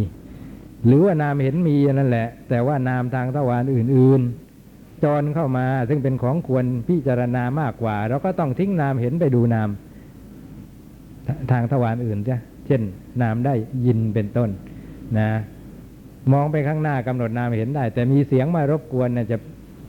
[0.86, 4.20] หรือว่านามเห็นมีนั่นแหละ แต่ว่านามทางทวารอื่น
[4.62, 9.68] ๆ จรเข้ามาซึ่งเป็นของควรพิจารณามากกว่า เราก็ต้องทิ้งนามเห็นไปดูนาม
[11.26, 12.38] ททางทวารอื่นจ้ะ
[12.68, 12.82] เช่น
[13.22, 13.54] นามได้
[13.86, 14.50] ยินเป็นต้น
[15.18, 15.30] นะ
[16.32, 19.36] มองไปข้างหน้ากำหนดนามเห็นได้ แต่มีเสียงมารบกวนเนี่ยจะ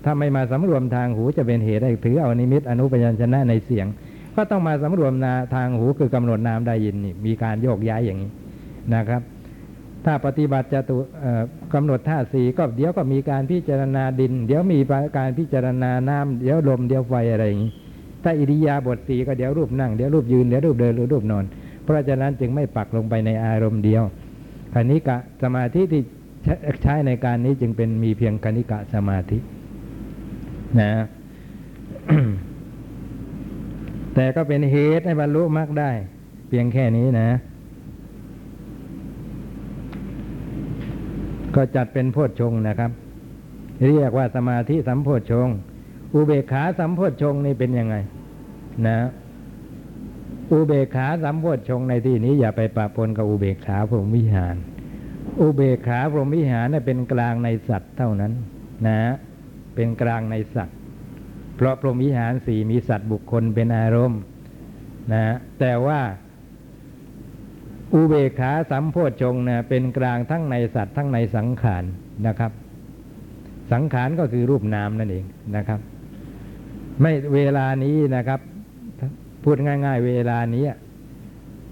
[0.06, 3.88] ถ้าไม่มาสำรวมทางหูจะเป็นเหตุให้ถือเอานิมิตอนุปยัญชนะในเสียง
[4.36, 8.32] ก็ต้องมาสำรวมนาทางหูคือกำหนดนามได้ยินนี่มีการโยกย้ายอย่างนี้
[8.96, 9.22] นะครับ
[10.06, 10.96] ถ้าปฏิบัติจะตุ
[11.74, 14.80] กำหนดท่าสีก็เดี๋ยวก็มีการพิจารณาดิน เดี๋ยวมี
[15.18, 17.72] การพิจารณาน้ำเดี๋ยวลมเดี๋ยวไฟอะไรอย่างนี้
[18.24, 21.46] ถ้าอิริยาบถสีก็เดี๋ยวรูปนั่งเดี๋ยวรูปยืนเดี๋ยวรูปเดินหรือรูปนอน
[21.92, 24.04] ราะฉะนั้นจึงไม่ปักลงไปในอารมณ์เดียว
[24.74, 26.02] คณิกะสมาธิที่
[26.84, 29.38] ใช้ในการนี้จึงเป็นมีเพียงคณิกะสมาธิ
[30.82, 30.92] นะ
[34.16, 35.92] แต่ก็เป็นเหตุให้บรรลุมรรคได้
[36.50, 37.30] เพียงแค่นี้นะ
[41.56, 42.92] ก็จัดเป็นโพชฌงนะครับ
[43.88, 45.48] เรียกว่าสมาธิสัมโพชฌง
[46.14, 47.96] อุเบกขาสัมโพชฌงนี่เป็นยังไง
[48.88, 48.98] นะ
[50.52, 54.56] อุเบกขาสัมโพชฌงในที่นี้อย่าไปปะปนกับอุเบกขาพรหมวิหาร
[55.42, 58.34] อุเบกขาพรหมวิหารน่ะเป็นกลางในสัตว์เท่านั้น
[58.88, 59.00] นะ
[59.76, 60.78] เป็นกลางในสัตว์
[61.56, 64.20] เพราะพรหมวิหารสี่มีสัตว์บุคคลเป็นอารมณ์
[65.14, 66.02] นะ แต่ว่า
[67.94, 71.84] อุเบกขาสัมโพชฌงนะเป็นกลางทั้งในสัตว์ทั้งในสังขาร
[72.28, 72.52] นะครับ
[73.72, 75.26] สังขารก็คือรูปนามนั่นเอง
[75.56, 75.80] นะครับ
[77.02, 78.40] ไม่เวลานี้นะครับ
[79.44, 80.66] พูดง่าย ๆ เวลานี้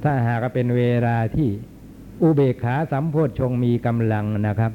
[0.03, 1.49] ถ้าหากเป็นเวลาที่
[2.21, 4.71] อุเบกขาสัมโพชฌงมีกำลังนะครับ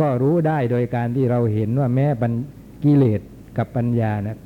[0.00, 2.32] ก็รู้ได้โดยการที่เราเห็นว่าแม้ปัญ
[2.84, 3.20] กิเลส
[3.58, 4.38] กับปัญญานะ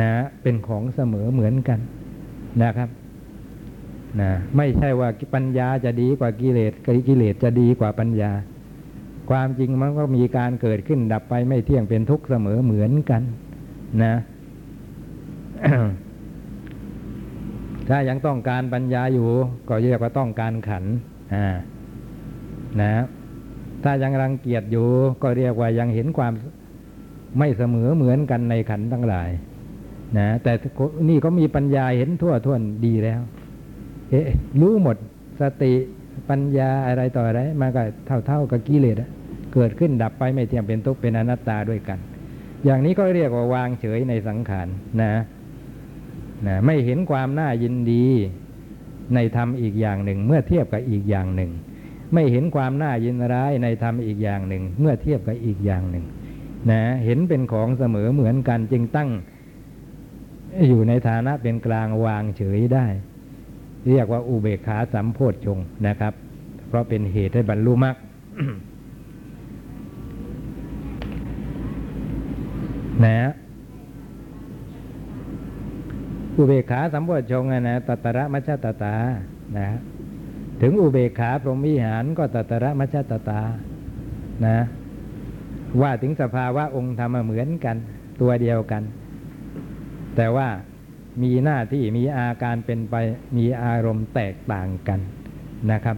[0.00, 0.10] นะ
[0.42, 1.78] เป็นของเสมอเหมือนกัน
[2.62, 2.88] นะครับ
[4.20, 6.72] นะไม่ใช่ว่าปัญญาจะดีกว่ากิเลส
[7.08, 8.30] กิเลสจะดีกว่าปัญญา
[9.30, 13.22] ความจริงมันก็มีการเกิดขึ้นดับไปไม่เที่ยงเป็นทุกข์เสมอเหมือนกัน
[14.04, 14.14] นะ
[17.88, 19.28] ถ้ายังต้องการปัญญาอยู่
[19.68, 20.84] ก็เรียกว่าต้องการขัน
[21.34, 21.46] อ่า
[22.80, 22.92] นะ
[23.84, 24.88] ถ้ายังรังเกียจอยู่
[25.22, 26.32] ก็เรียกว่ายังเห็นความ
[27.38, 29.30] ไม่เสมอเหมือนกันในขันทั้งหลาย
[30.18, 30.52] นะแต่
[31.08, 33.20] นี่ก็มีปัญญาเห็นทั่วท่วนดีแล้ว
[34.10, 34.26] เอ๊ะ
[34.60, 34.96] รู้หมด
[35.40, 35.72] สติ
[36.30, 38.96] ปัญญาอะไรต่ออะไรมันก็เท่าเท่ากับกิเลส
[39.54, 41.98] เกิดขึ้นดับไปไม่เที่ยงเป็นทุกข์เป็นอนัตตาด้วยกัน
[42.64, 44.68] อย่างนี้ก็เรียกว่าวางเฉยในสังขาร
[45.02, 45.12] นะ
[46.46, 48.06] นะไม่เห็นความน่ายินดี
[49.14, 51.50] ในธรรมอีกอย่างหนึ่ง เมื่อเทียบกับอีกอย่างหนึ่ง
[52.12, 56.04] ไม่เห็นความน่ายินร้ายในธรรมอีกอย่างหนึ่ง เมื่อเทียบกับอีกอย่างหนึ่ง
[56.70, 59.10] นะเห็นเป็นของเสมอเหมือนกันจึงตั้ง
[60.68, 62.86] อยู่ในฐานะเป็นกลางวางเฉยได้
[63.88, 66.12] เรียกว่าอุเบกขาสัมโพธชงนะครับ
[66.68, 67.96] เพราะเป็นเหตุให้บรรลุมรรค
[73.04, 73.30] นะ
[76.36, 78.94] อุเบกขาสัมโพธชงค์อะนะตัตระมัชฌตตา
[79.58, 79.68] นะ
[80.60, 83.40] ถึงอุเบกขาพรหมวิหารก็ตัตระมัชฌตตา
[84.46, 84.58] นะ
[85.80, 87.76] ว่าถึงสภาวะองค์ธรรมเหมือนกัน
[88.20, 88.82] ตัวเดียวกัน
[90.16, 90.48] แต่ว่า
[91.22, 92.94] มีหน้าที่มีอาการเป็นไป
[93.36, 95.00] มีอารมณ์แตกต่างกัน
[95.70, 95.96] นะครับ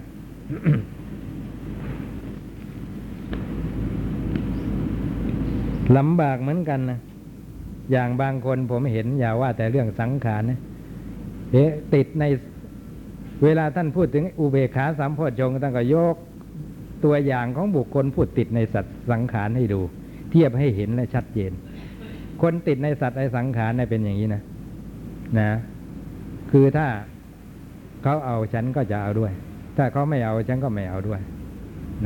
[5.97, 6.99] ลำบากเหมือนกันนะ
[7.93, 10.61] อย่างบางคนผมเห็นอย่าว่าแต่เรื่องสังขารนะ
[11.53, 12.25] เอ๊ะติดใน
[13.45, 16.17] เวลาท่านพูดถึงอุเบกขาสามโพชฌงค์ท่านก็ยก
[17.05, 19.81] ตัวอย่างของบุคคลพูดติดในสัตว์สังขารให้ดู
[20.31, 21.53] เทียบให้เห็นและชัดเจน
[22.43, 24.43] คนติดในสัตว์ในสังขารเนี่ยเป็นอย่างนี้นะ
[25.39, 25.51] นะ
[26.51, 26.87] คือถ้า
[28.03, 29.33] เขาเอาฉันก็จะเอาด้วย
[29.77, 31.21] ถ้าเขาไม่เอาฉันก็ไม่เอาด้วย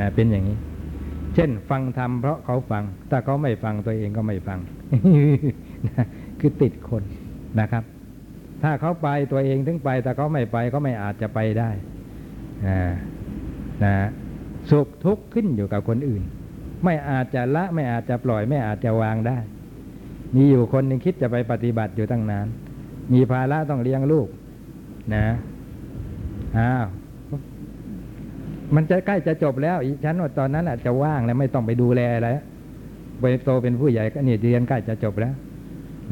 [0.00, 0.56] นะเป็นอย่างนี้
[1.34, 4.58] เช่น ฟังธรรมเพราะเขาฟัง ถ้าเขาไม่ฟังตัวเองก็ไม่ฟัง
[6.40, 7.02] คือติดคน
[7.60, 7.84] นะครับ
[8.62, 11.70] ถ้าเขาไปตัวเองถึงไป แต่เขาไม่ไปก็ไม่อาจจะไปได้
[12.66, 12.92] อ่า
[13.84, 13.94] นะ
[14.70, 16.22] สุขทุกข์ขึ้นอยู่กับคนอื่น
[16.84, 19.38] ไม่อาจจะละไม่อาจจะปล่อยไม่อาจจะวางได้
[20.36, 22.46] มีอยู่คนหนึ่งคิดจะไปปฏิบัติอยู่ตั้งนาน
[23.12, 24.28] มีภาระต้องเลี้ยงลูก
[25.14, 25.24] นะ
[26.58, 26.86] อ้าว
[28.74, 32.30] มันจะใกล้จะจบแล้วอีฉันว่าตอนนั้นอาจจะว่างแล้วไม่ต้องไปดูแลอะไร
[33.20, 35.34] ไปโตเป็นผู้ใหญ่ก็เนี่ยเรียนใกล้จะจบแล้ว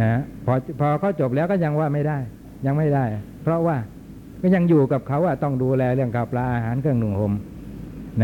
[0.02, 0.12] นะ
[0.46, 2.18] พอพอเขาจบแล้วก็ยังว่าไม่ได้
[2.66, 3.04] ยังไม่ได้
[3.42, 3.76] เพราะว่า
[4.42, 7.32] ก็ยังอยู่กับเขาอะต้องดูแลเรื่องข้าวปลาอาหารเครื่องนุ่งห่ม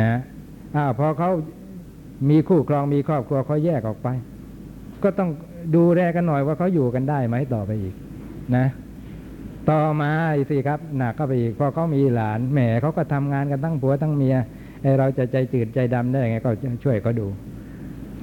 [0.01, 0.11] นะ
[0.77, 1.31] อ้าวพอเขา
[2.31, 4.09] มีคู่ครองมีครอบครัวเขาแยกออกไป
[5.03, 5.31] ก็ต้อง
[5.77, 7.95] ดูแลกันหน่อยว่าเขาอยู่กันได้ไหมต่อไปอีก
[8.57, 8.66] นะ
[9.70, 14.37] ต่อมาอีกสิครับหนักก็ไปอีกพอเขามีหลานแหมเขาก็ทำงานกันตั้งผัวตั้งเมีย
[14.83, 16.51] ไอเราจะใจจืดใจดำได้ไงก็
[16.85, 17.27] ช่วยเขาดู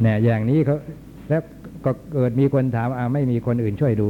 [0.02, 0.78] เนี่ยอย่างนี้เขา
[1.30, 1.42] แล้ว
[1.86, 4.08] ก็เกิดมีคนถามอ่าไม่มีคนอื่นช่วยดู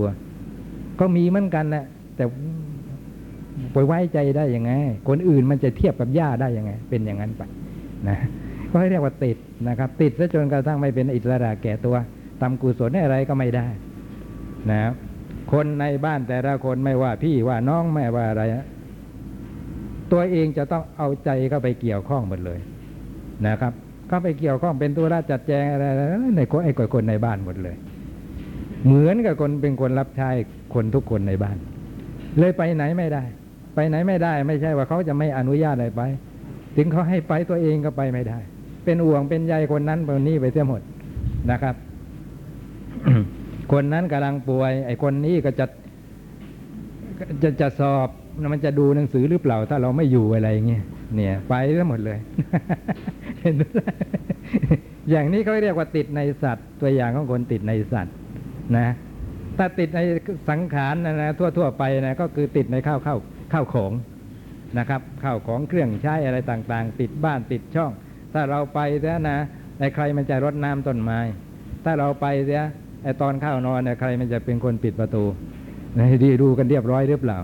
[0.99, 2.23] ก็มีเหมือนกันแหละแต่
[3.73, 4.71] ไปไว้ใจได้ยังไง
[5.07, 7.41] คนอื่นมันจะเทียบกับย่าได้ยังไง เป็นอย่างนั้นไป
[8.07, 8.17] นะ
[8.69, 11.95] ก็ให้เรียกว่าติดนะครับ ติดซะจนกระทั่งไม่เป็นอิสระแก่ตัว
[12.41, 13.67] ทำกุศลอะไรก็ไม่ได้
[14.71, 14.93] นะครับ
[15.51, 18.43] คนในบ้านแต่ละคนไม่ว่าพี่ว่าน้องไม่ว่าอะไร
[20.11, 22.59] ตัวเองจะต้องเอาใจเข้าไปเกี่ยวข้องหมดเลย
[23.47, 23.73] นะครับ
[24.07, 25.85] เข้าไปเกี่ยวข้องเป็นตัวราจัดแจงอะไร
[26.35, 27.75] ในคนไอ้คนในบ้านหมดเลย
[28.85, 30.29] เหมือนกับคนเป็นคนรับใช้
[30.73, 31.57] คนทุกคนในบ้าน
[32.39, 33.23] เลยไปไหนไม่ได้
[33.75, 36.01] ไปไหนไม่ได้ ไม่ใช่ว่าเขาจะไม่อนุญาตอะไรไป
[36.77, 38.39] ถึงเขาให้ไปตัวเองก็ไปไม่ได้
[38.85, 40.81] เป็นห่วงเป็นใยคนนั้นคนนี้ไปเสียหมด
[41.51, 41.75] นะครับ
[43.71, 45.65] คนนั้นกำลังป่วย ไอ้คนนี้ก็จะ
[47.43, 48.07] จะจะสอบ
[48.53, 50.83] มันจะดูหนังสือหรือเปล่า ถ้าเราไม่อยู่อะไรอย่างเงี้ย
[51.15, 52.19] เนี่ย ไปทั้งหมดเลย
[53.41, 53.55] เห็น
[55.09, 58.15] อย่างนี้เขาเรียกว่าติดในสัตว์ ตัวอย่างของคนติดในสัตว์
[58.77, 58.87] นะ
[59.57, 59.99] ถ้าติดใน
[60.49, 63.19] สังขารนะนะทั่วทั่วไปนะก็คือติดในข้าวข้าว
[63.53, 63.91] ข้าวของ
[64.77, 67.91] นะครับข้าวของเครื่องใช้อะไรต่างๆ ติดบ้านติดช่อง
[68.33, 69.37] ถ้าเราไปเสียนะ
[69.79, 71.19] ไอ้ใครมันจะรดน้ำต้นไม้
[71.85, 72.61] ถ้าเราไปเสีย
[73.03, 75.23] ไอ้ตอนเข้านอนเนี่ยใครมันจะเป็นคนปิดประตู
[75.97, 77.39] นะดีดูกันเรียบร้อยหรือเปล่า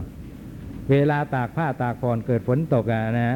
[0.91, 3.29] เวลาตากผ้าตากผ่อนเกิดฝนตกอะนะ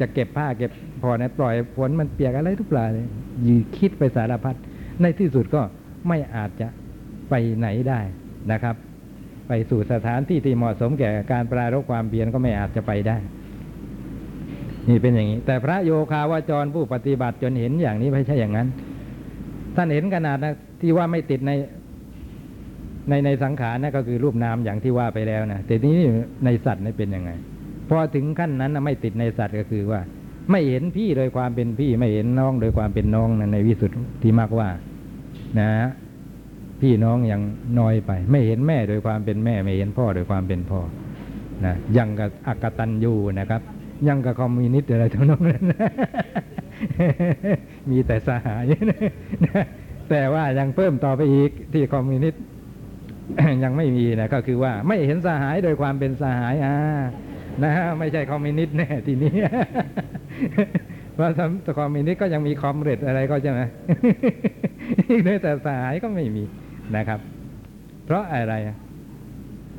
[0.00, 0.70] จะเก็บผ้าเก็บ
[1.02, 3.06] ผ่อนปล่อยฝนมันเปียกอะไรทุกปลาเลย
[3.46, 3.48] ย
[3.78, 4.56] คิดไปสารพัด
[5.02, 5.62] ในที่สุดก็
[6.08, 6.68] ไม่อาจจะ
[7.30, 8.00] ไปไหนได้
[8.52, 8.74] นะครับ
[9.48, 13.16] ไปสู่สถานที่ที่เหมาะสมแก่การปรารบความเพียรก็ไม่อาจจะไปได้
[14.88, 18.68] นี่เป็นอย่างนี้ แต่พระโยคาวาจรผู้ปฏิบัติจนเห็นอย่างนี้ไม่ใช่อย่างนั้น
[19.76, 21.52] ท่านเห็นขนาดนะที่ว่าไม่ติดใน
[23.08, 26.06] ในในสังขารนะก็คือรูปนามอย่างที่ว่าไปแล้วนะแต่ทีนี้
[26.44, 27.30] ในสัตว์นี่เป็นยังไง
[27.88, 30.00] พอถึงขั้นนั้นไม่ติดในสัตว์ก็คือว่า
[30.50, 33.90] ไม่เห็นพี่โดยความเป็นพี่ ไม่เห็นน้องโดยความเป็นน้องนะในวิสุท
[34.22, 34.68] ธิมากว่า
[35.60, 35.70] นะ
[36.80, 37.42] พี่น้องยัง
[37.78, 40.80] น้อยไป ไม่เห็นแม่โดยความเป็นแม่ ไม่เห็นพ่อโดยความเป็นพ่อ
[41.64, 43.62] นะยังกับอักตันยูนะครับ
[44.08, 45.42] ยังกับคอมมิวนิสต์อะไรทั้งนั้น
[45.72, 45.90] นะ
[47.90, 49.64] มีแต่สหายนะ
[50.10, 52.42] แต่ว่ายังเพิ่มต่อไปอีกที่คอมมิวนิสต์
[53.64, 56.76] ยังไม่มีนะก็คือว่าไม่เห็นสหายโดยความเป็นสหายอ่า
[57.62, 59.34] นะฮะไม่ใช่คอมมิวนิสต์แน่ทีนี้
[61.14, 61.30] เพราะ
[61.78, 63.60] คอมมิวนิสต์ก็ยังมี comrade อะไรก็ใช่ไหม
[65.42, 66.44] แต่สหายก็ไม่มี
[66.96, 67.20] นะครับ
[68.06, 68.54] เพราะอะไร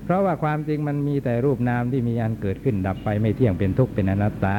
[0.05, 4.57] เพราะว่าความจริงมันมีแต่รูปนามที่มีอันเกิดขึ้นดับไปไม่เที่ยงเป็นทุกข์เป็นอนัตตา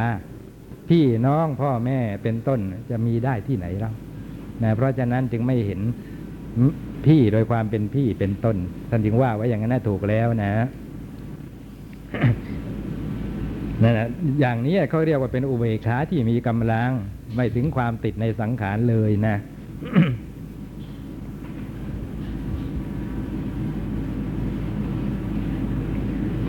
[0.89, 3.93] พี่น้องพ่อแม่เป็นต้นจะมีได้ที่ไหนเล่า
[4.63, 5.81] นะเพราะฉะนั้นจึงไม่เห็น
[7.07, 8.57] พี่โดยความเป็นพี่เป็นต้น
[8.91, 10.53] ท่านจึงว่าไว้อย่างนั้นนะถูกแล้วนะ
[13.83, 14.09] นั่นแหละ
[14.41, 16.91] อย่างนี้เขาเรียกว่าเป็นอุเบกขาที่มีกำลัง
[17.37, 19.37] ไม่ถึงความติดในสังขารเลยนะ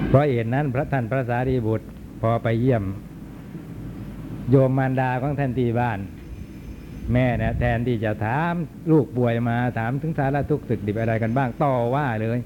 [0.09, 1.87] เพราะเหตุนั้นพระท่านพระสารีบุตร
[2.21, 2.83] พอไปเยี่ยม
[4.49, 5.99] โยมมารดาของท่านที่บ้าน
[7.11, 8.53] แม่เนี่ยแทนที่จะถาม
[8.91, 12.39] ลูกป่วยมาถามถึงสาระทุกข์สึกดิบอะไรกันบ้างต่อว่าเลย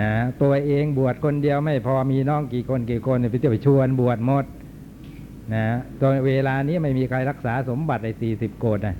[0.00, 0.12] นะ
[0.42, 4.44] ตัวเองบวชคนเดียวไม่พอมีน้องกี่คนกี่คนเนี่ยไปเที่ยวไปชวนบวชหมด
[5.54, 5.64] นะ
[6.00, 8.96] ตอนเวลานี้ไม่มีใครรักษาสมบัติในสี่สิบโกดนะ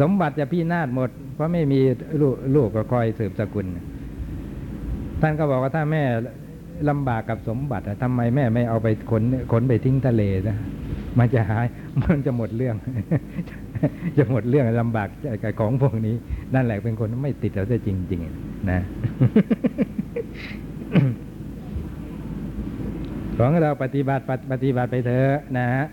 [0.00, 1.80] สมบัติจะพี่นาฏหมด เพราะไม่มี
[2.20, 3.66] ลูกลูกก็คอยสืบสกุล
[5.20, 6.02] ท่านก็บอกว่าถ้าแม่
[6.88, 9.22] ลำบากกับสมบัติทำไมแม่ไม่เอาไปขน
[9.52, 10.56] ขนไปทิ้งทะเลนะ
[11.18, 11.66] มันจะหาย
[12.02, 12.76] มันจะหมดเรื่อง
[14.16, 15.08] จะหมดเรื่องลำบาก
[15.42, 16.14] กับของพวกนี้
[16.54, 18.80] นั่นแหละเป็นคนไม่ติดเราจะจริง ๆ นะ
[23.38, 24.22] ของเราปฏิบัติ
[24.52, 25.84] ปฏิบัติไปเถอะนะฮะ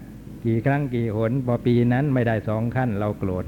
[0.45, 3.45] กี่ครั้งกี่หนพอปีนั้นไม่ได้สองขั้น เราโกรธ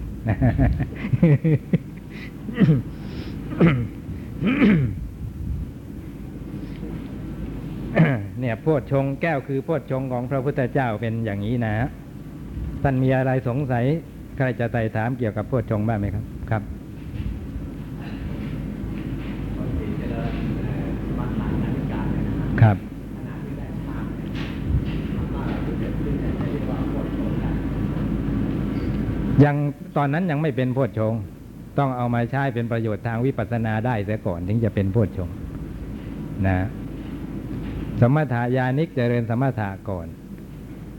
[8.39, 11.75] เนี่ยโพชฌงแก้วคือโพชฌงของพระพุทธเจ้าเป็นอย่างนี้นะ
[12.83, 13.85] ท่านมีอะไรสงสัย
[14.41, 16.63] ครจะไต่ถามเกี่ยวกับโพชงบ้างไหมครับ ครับ
[22.61, 22.77] ครับ
[29.45, 29.55] ยัง
[29.97, 31.13] ตอนนั้นยังไม่เป็นโพชฌง
[31.77, 35.29] ต้องเอามาใช้เป็นประโยชน์ทางวิปัสสนาได้เสียก่อนถึงจะเป็นโพชฌง
[36.47, 36.57] นะ
[38.01, 40.07] สมถายานิกเจริญสมถะก่อน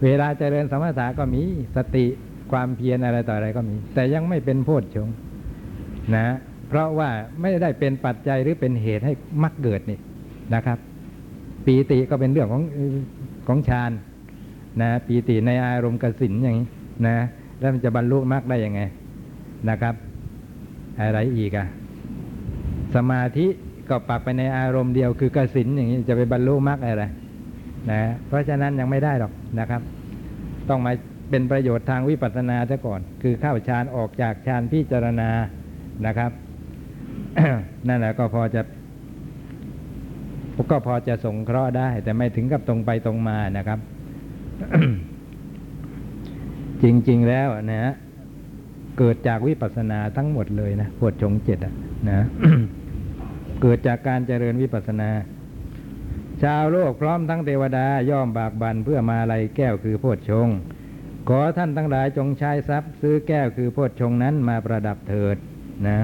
[0.02, 1.42] เวลาเจริญสมถะก็มี
[1.76, 2.06] สติ
[2.52, 5.08] ความเพียรอะไรต่ออะไรก็มี แต่ยังไม่เป็นโพชฌง
[6.16, 6.26] นะ
[6.68, 9.98] เพราะว่าไม่ได้เป็นปัจจัยหรือเป็นเหตุให้มรรคเกิดนี่
[10.54, 10.78] นะครับ
[11.66, 12.62] ปีติก็เป็นเรื่องของ
[13.46, 13.90] ของฌาน
[14.82, 16.68] นะปีติในอารมณ์กสินอย่างนี้
[17.06, 17.16] นะ
[17.58, 18.80] แล้วมันจะบรรลุมรรคได้ยังไง
[19.68, 19.94] นะครับ
[21.00, 21.66] อะไรอีกอะ
[22.94, 23.46] สมาธิ
[23.88, 27.04] ก็ปักไปในอารมณ์เดียวคือกสินอย่างนี้จะไปบรรลุมรรคอะไร
[27.90, 29.82] นะเพราะฉะนั้นยังไม่ได้หรอกนะครับ
[30.68, 30.92] ต้องมา
[31.32, 35.30] เป็นประโยชน์ทางวิปัสสนาซะก่อน คือเข้าฌานออกจากฌานพิจารณา
[36.06, 36.32] นะครับ
[37.88, 38.62] นั่นแหละก็พอจะ
[40.70, 43.78] ก็พอจะสงเคราะห์ได้ แต่ไม่ถึงกับตรงไปตรงมานะครับ
[46.82, 47.92] จริง ๆ แล้วนะฮะ
[48.98, 51.74] เกิดจากวิปัสสนาทั้งหมดเลยนะปวดชงเจ็ดอะ
[52.08, 52.26] นะ
[53.62, 55.10] เกิดจากการเจริญวิปัสสนา
[56.42, 60.58] ชาวโลกพร้อมทั้งเทวดาย่อมบากบันเพื่อมาลัยแก้วคือโพชฌงค์
[61.28, 65.36] ขอท่านทั้งหลายจงใช้ทรัพย์ซื้อแก้วคือโพชฌงนั้นมาประดับเถิด
[65.88, 65.98] นะ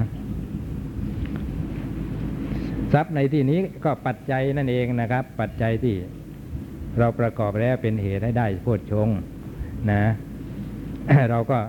[2.93, 5.95] ทรัพย์ในที่นี้ก็ปัจจัยนั่นเองนะครับ ปัจจัยที่
[6.97, 9.07] เราประกอบแล้วเป็นเหตุให้ได้โพชฌง
[9.91, 10.03] นะ
[11.31, 11.59] เราก็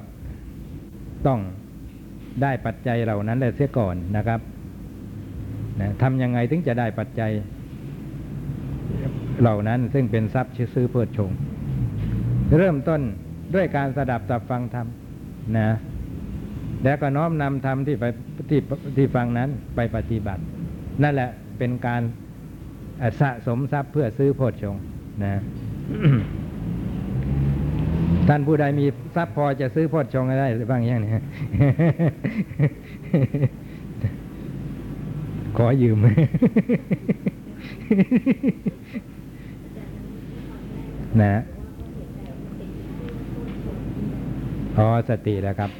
[1.26, 1.40] ต้อง
[2.42, 4.40] ได้ปัจจัยเหล่านั้นแล้วเสียก่อนนะครับ
[5.80, 7.30] นะทำยังไงถึงจะได้ปัจจัย
[9.40, 11.30] เหล่านั้นซึ่งเป็นทรัพย์ซื้อเพื่อชง
[12.58, 13.00] เริ่มต้น
[13.54, 14.86] ด้วยการสดับตับฟังธรรม
[15.58, 15.68] นะ
[16.84, 18.04] แล้วก็น้อมนำธรรมที่ไป
[18.50, 18.60] ที่
[18.96, 20.42] ที่ฟังนั้นไปปฏิบัติ
[21.02, 22.02] นั่นแหละเป็นการ
[23.20, 24.76] สะสมทรัพย์เพื่อซื้อโพชฌง
[25.24, 25.34] นะ
[28.28, 28.86] ท่านผู้ใดมี
[29.16, 31.10] ทรัพย์พอจะซื้อโพชฌงได้หรือบ้างอย่างนี้
[35.56, 35.96] ขอยืม
[41.22, 41.42] นะ
[44.80, 45.70] อ๋อสติแล้วครับ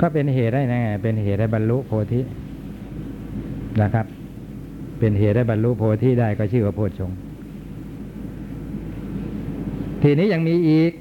[0.00, 2.20] ก็เป็นเหตุได้นะเป็นเหตุให้บรรลุโพธิ
[3.82, 4.06] นะครับ
[4.98, 7.10] เป็นเหตุให้บรรลุโพธิได้ก็ชื่อว่าโพชฌง
[10.02, 10.92] ทีนี้ยังมีอีก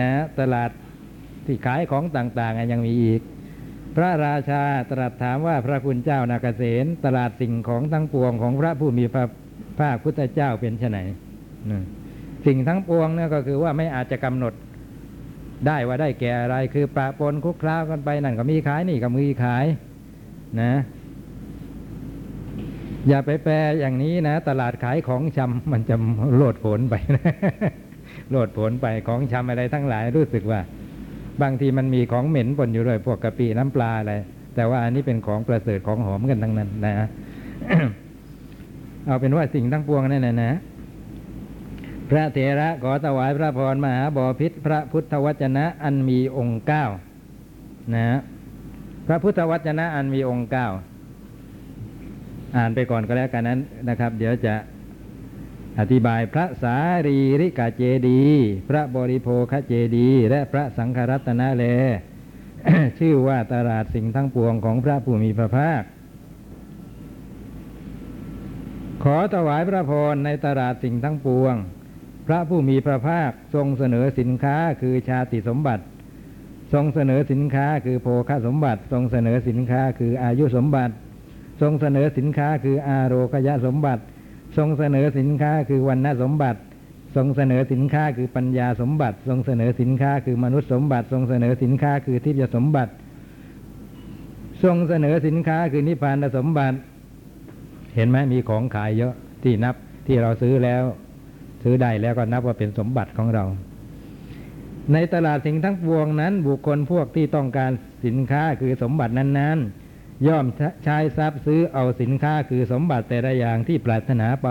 [0.00, 0.70] นะ ตลาด
[1.46, 3.20] ที่ขายของต่างๆยังมีอีก
[3.96, 9.24] พระราชาตรัสถามว่าพระคุณเจ้านาเกษตตลาดสิ่งของทั้งปวงของพระผู้มีพระ
[9.78, 10.98] ภาคพุทธเจ้าเป็นไน
[11.70, 11.84] นะ
[12.46, 14.54] สิ่งทั้งปวงเนี่ยก็คือว่าไม่อาจจะกำหนด
[15.66, 19.64] ได้ว่าได้แก่อะไร คือปะปนคลุกคล้ากันไปนั่นก็มีขายนี่ก็มีขาย
[20.60, 20.72] นะ
[23.08, 25.96] อย่าไปแปลอย่างนี้นะ ตลาดขายของชำมันจะ
[26.36, 27.34] โลดผนไปนะ
[28.30, 30.60] โลดผนไปของชำอะไรทั้งหลายรู้สึกว่า
[31.42, 34.14] บางทีมันมีของเหม็นปนอยู่ด้วยพวกกะปิน้ำปลาอะไร
[34.56, 36.94] แต่ว่าอันนี้เป็นของประเสริฐของหอมกันทั้งนั้นนะ
[39.06, 40.52] เอาเป็นว่าสิ่งทั้งปวงนั่นนะนะ
[42.10, 46.84] พระเถระขอถวายพระพรมหาบอพิษพระพุทธวจนะอันมีองค์เก้า
[47.94, 48.18] นะ
[49.06, 50.66] พระพุทธวจนะอันมีองค์เก้า
[52.56, 54.54] อ่านไปก่อนก็แล้วกันนั้นนะครับ เดี๋ยวจะ
[55.78, 58.22] อธิบายพระสารีริกาเจดี
[58.68, 61.64] พระบริโภคเจดี และพระสังฆรัตนะเล
[62.98, 65.82] ชื่อว่าตลาดสิ่งทั้งปวงของพระผู้มีพระภาค
[69.04, 71.54] ขอถวายพระพรในตลาดสิ่งทั้งปวง
[72.28, 75.82] พระผู้มีพระภาคทรงเสนอสินค้าคือชาติสมบัติ
[76.72, 80.94] ทรงเสนอสินค้าคือโภคสมบัติ ทรงเสนอสินค้าคืออายุสมบัติ
[81.60, 84.02] ทรงเสนอสินค้าคืออารคยสมบัติ
[84.56, 86.60] ทรงเสนอสินค้าคือวันณสมบัติ
[87.16, 92.92] ทรงเสนอสินค้าคือปัญญาสมบัติ ทรงเสนอสินค้าคือมนุษย์สมบัติ ทรงเสนอสินค้าคือทิพยสมบัติ
[94.64, 96.76] ทรงเสนอสินค้าคือนิพพานสมบัติ
[97.96, 99.74] เห็นไหมมีของขายเยอะที่นับ
[100.06, 100.84] ที่เราซื้อแล้ว
[101.62, 103.44] ซื้อได้แล้วก็นับว่าเป็นสมบัติของเรา
[104.92, 107.72] ในตลาดสิ่งทั้งปวงนั้น บุคคลพวกที่ต้องการ
[108.04, 110.46] สินค้าคือสมบัตินั้นๆ ย่อม
[110.84, 114.48] ใช้ทรัพย์ซื้อเอาสินค้าคือสมบัติแต่ละอย่างที่ปรารถนาไป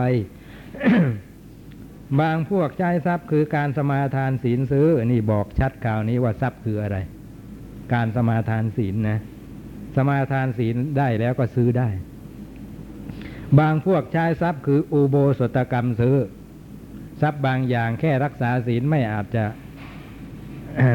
[2.20, 6.98] บางพวกใช้ทรัพย์คือการสมาทานศีลซื้อ นี่บอกชัดข่าวนี้ว่าทรัพย์คืออะไร
[7.94, 9.20] การสมาทานศีลนะ
[9.96, 11.90] สมาทานศีลได้แล้วก็ซื้อได้
[13.60, 16.18] บางพวกใช้ทรัพย์คืออุโบสถกรรมซื้อ
[17.22, 19.46] ทรัพย์บางอย่างแค่รักษาศีลไม่อาจจะ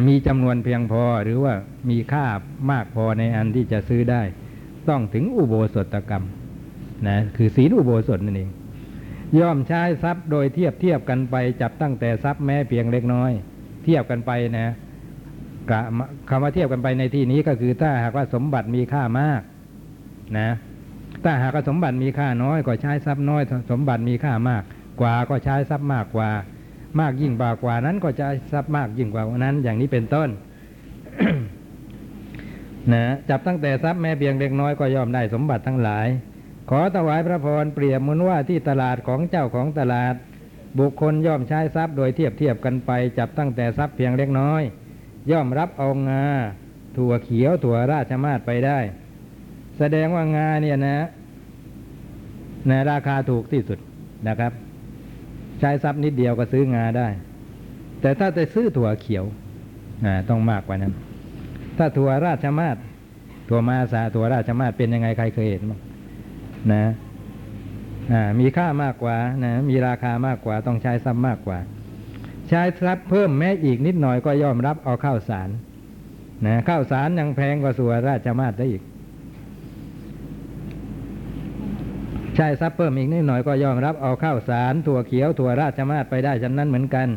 [0.08, 1.54] มีจำนวนเพียงพอหรือว่า
[1.90, 2.26] มีค่า
[2.70, 4.22] มากพอในอันที่จะซื้อได้
[4.88, 6.24] ต้องถึงอุโบสถกรรม
[7.08, 8.50] นะคือศีลอุโบสถนั่นเอง
[9.38, 13.32] ย่อมใช้ทรัพย์โดยเทียบเทียบกันไปจับตั้งแต่ทรัพย์แม้เพียงเล็กน้อย
[13.84, 14.74] เทียบกันไปนะ
[16.28, 19.42] คำว่าเทียบกันไปในที่นี้ก็คือถ้าหากว่าสมบัติมีค่ามาก
[20.38, 20.48] นะ
[21.24, 24.62] ถ้าหากว่าสมบัติมีค่าน้อยก็ใช้ทรัพย์น้อย สมบัติมีค่ามาก
[25.00, 26.30] กว่าก็ใช้ทรัพย์มากกว่า
[27.00, 30.28] มากยิ่งกว่ากว่านั้นก็จะทรัพย์มากยิ่งกว่านั้น อย่างนี้เป็นต้น
[32.92, 36.06] นะจับตั้งแต่ทรัพย์แม้เพียงเล็กน้อยก็ย่อมได้สมบัติทั้งหลาย
[36.70, 40.14] ขอถวายพระพรเปรียบเหมือนว่าที่ตลาดของเจ้าของตลาด
[40.78, 44.62] บุคคลย่อมใช้ทรัพย์โดยเทียบเทียบกันไป จับตั้งแต่ทรัพย์เพียงเล็กน้อย
[45.30, 46.24] ย่อมรับเอางา
[46.96, 48.78] ถั่วเขียวถั่วราชมาศไปได้
[49.78, 50.98] แสดงว่างาเนี่ยนะ
[52.68, 53.78] นะราคาถูกที่สุด
[54.28, 54.52] นะครับ
[55.62, 57.08] ใช้ทรัพย์นิดเดียวก็ซื้องาได้
[58.00, 59.24] แต่ถ้าจะซื้อถั่วเขียว
[60.30, 60.94] ต้องมากกว่านั้น
[61.78, 62.76] ถ้าถั่วราชมาศ
[63.48, 65.80] ถั่วมาสาถั่วราชมาศเป็นยังไงใครเคยเห็นบ้าง
[66.72, 66.84] นะ
[68.12, 71.58] อ่ามีค่ามากกว่านะมีราคามากกว่าต้องใช้ทรัพย์มากกว่า
[72.48, 75.48] ใช้ทรัพย์เพิ่มแม้อีกนิดหน่อยก็ยอมรับเอาข้าวสาร
[76.46, 78.82] นะข้าวสารยังแพงกว่าสัวราชมาศได้อีก
[82.36, 87.08] ใช้ทรัพย์เพิ่มอีกนิดหน่อยก็ยอมรับเอาข้าวสารถั่วเขียวถั่วราชมาศไปได้ฉันนั้นเหมือนกัน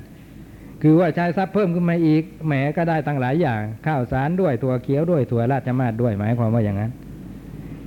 [0.81, 6.91] คือว่าใช้ทรัพย์เพิ่มขึ้นมาอีกแหมก็ได้ตั้งหลายอย่าง ข้าวสารด้วยถั่วเขียวด้วยถั่วราชมาศด้วยหมายความว่าอย่างนั้น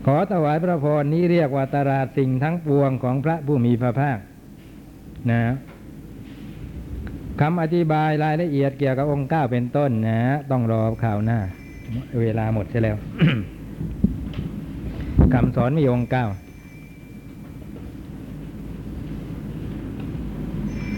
[0.07, 4.19] ขอถวายพระพรนี้เรียกว่าตลาดสิ่งทั้งปวงของพระผู้มีพระภาค
[5.31, 5.41] นะ
[7.41, 10.21] คำอธิบายรายละเอียดเกี่ยวกับองค์เก้าเป็นต้นนะ
[10.51, 11.39] ต้องรอข่าวหน้า
[12.21, 12.97] เวลาหมดใช่แล้ว
[15.33, 16.27] คำสอนมีองค์เก้า